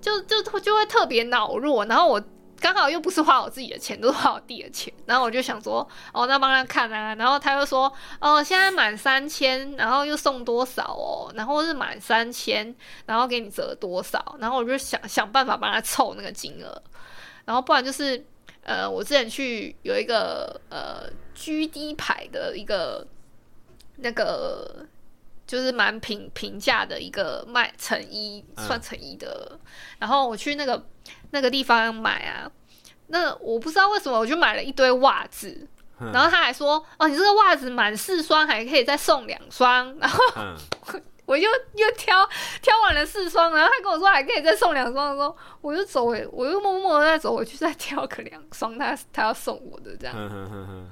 [0.00, 2.22] 就就就会特别恼弱，然后我
[2.62, 16.82] 刚好又不是花我自己的钱，都是花我弟的钱，然后我就想说，哦，那帮他看啊，然后他又说，哦，现在满三千，然后又送多少哦，然后是满三千，然后给你折多少，然后我就想想办法帮他凑那个金额，
[17.44, 18.24] 然后不然就是。
[18.64, 23.04] 呃，我之前去有一个呃 GD 牌的一个
[23.96, 24.86] 那个
[25.46, 29.58] 就是蛮平平价的一个卖成衣，嗯算成衣的。
[29.98, 30.84] 然后我去那个
[31.30, 32.50] 那个地方买啊，
[33.08, 35.66] 那我不知道为什么我就买了一堆袜子，
[36.00, 40.56] 嗯然后他还说哦，你这个袜子满四双还可以再送两双，然后嗯，
[41.26, 41.42] 我就
[41.74, 42.28] 又挑
[42.60, 50.90] 挑完了四双，然后他跟我说还可以再送两双的时候，我就走回，我又默默的再走回去再挑个两双，他他要送我的这样。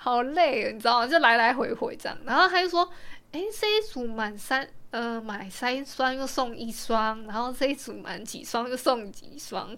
[0.00, 1.06] 好累哦，你知道吗？
[1.06, 2.16] 就来来回回这样。
[2.24, 2.88] 然后他就说
[3.32, 9.76] ：“哎，这一组满三呃买三双又送一双，然后这一组满几双又送几双，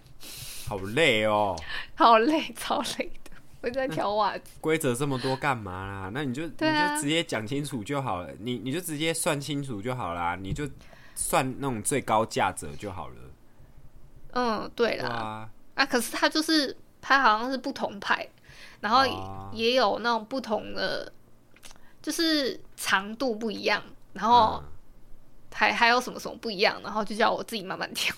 [0.68, 1.54] 好累哦。
[1.94, 3.30] 好累，超累的。
[3.62, 6.10] 我在挑袜子，规则这么多干嘛啦？
[6.14, 10.68] 那你就、啊你就直接讲清楚就好了，你你就直接算清楚就好啦，你就
[11.14, 13.14] 算那种最高价折就好了。
[14.32, 18.28] 嗯，对对啦，啊，啊，可是它就是它好像是不同牌，
[18.80, 21.12] 然后哦也有那种不同的，
[22.06, 23.82] 就是长度不一样，
[24.12, 24.72] 然后嗯
[25.52, 28.14] 还还有什么什么不一样，然后就叫我自己慢慢挑，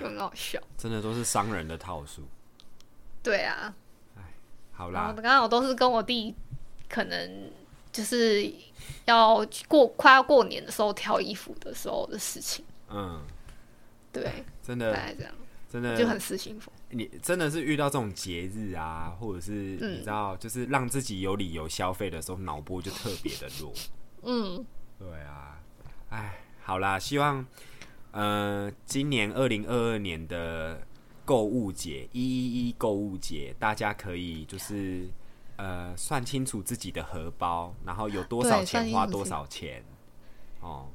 [0.00, 0.58] 就很好笑。
[0.76, 2.22] 真的都是商人的套数。
[3.22, 3.72] 对啊，
[4.72, 6.34] 好啦，刚好都是跟我弟，
[6.88, 7.52] 可能
[7.92, 8.52] 就是
[9.04, 12.64] 要过快要过年的时候挑衣服的时候的事情。
[12.88, 13.22] 嗯，
[14.12, 15.32] 对，真的大概这样，
[15.72, 16.70] 真的就很失心疯。
[16.90, 23.72] 你真的是遇到这种节日啊，或者是嗯你知道，就是让自己有理由消费的时候，脑波就特别的弱。
[24.22, 24.62] 嗯，
[24.98, 25.58] 对啊，
[26.10, 27.42] 哎，好啦，希望
[28.10, 30.86] 呃，今年二零二二年的
[31.24, 35.08] 购物节一一一购物节，大家可以就是
[35.56, 39.82] 呃算清楚自己的荷包，然后有多少钱花多少钱。
[40.60, 40.86] 哦，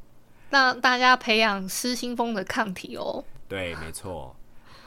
[0.52, 3.26] 让大家培养失心疯的抗体哦。
[3.50, 4.36] 对，没错。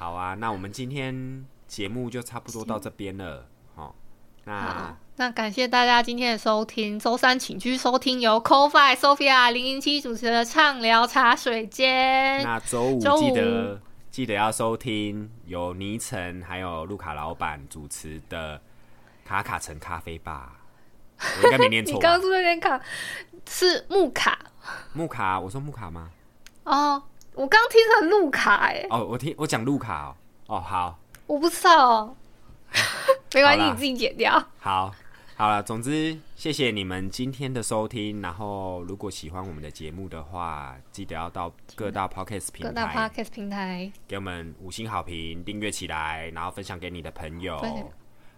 [0.00, 3.46] 好啊，那我们今天节目就差不多到这边了。
[3.74, 3.94] 哦，
[4.44, 6.98] 那好，那感谢大家今天的收听。
[6.98, 12.42] 周三请继续收听由 CoFi Sophia 零零七主持的畅聊茶水间。
[12.42, 13.78] 那周五记得
[14.10, 18.58] 记得要收听由倪晨还有路卡老板主持的
[19.26, 20.52] 卡卡城咖啡吧。
[21.18, 22.00] 我应该没念 你错你？
[22.00, 22.80] 刚刚是不是有点卡？
[23.46, 24.38] 是木卡
[24.94, 26.10] 木卡，我说木卡吗？
[26.64, 27.02] 哦，
[27.40, 30.14] 我刚听成路卡哎、哦，我听我讲路卡
[30.46, 30.56] 哦。
[30.56, 32.16] 哦，好，我不知道哦。
[33.32, 34.44] 没关系，你自己剪掉。
[34.58, 34.94] 好，
[35.36, 35.62] 好了。
[35.62, 38.20] 总之，谢谢你们今天的收听。
[38.20, 47.58] 然后，如果喜欢我们的节目的话，记得要到各大 podcast 各大平台 podcast 平台，给我们五星好评，订阅起来，然后分享给你的朋友。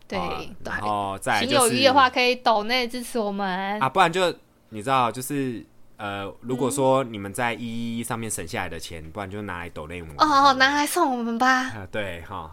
[0.06, 0.16] 对
[0.64, 3.80] 然，后再有余的话，可以抖内支持我们。
[3.80, 4.32] 啊，不然就
[4.68, 5.66] 你知道，就是
[6.02, 10.16] 呃，如果说你们在一一上面省下来的钱，不然就拿来抖内我们。
[10.18, 11.46] 哦，拿来送我们吧。
[11.46, 12.50] 啊，对哈，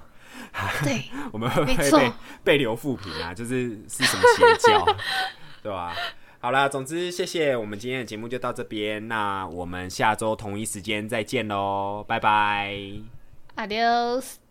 [0.83, 2.11] 对， 我们会不会被
[2.43, 3.33] 被留负评啊？
[3.33, 4.85] 就是是什么邪教，
[5.63, 5.95] 对吧？
[6.39, 12.75] 好啦，总之谢谢，我们今天的节目就到这边，那我们下周同一时间再见喽，拜拜。
[13.55, 14.48] Adios。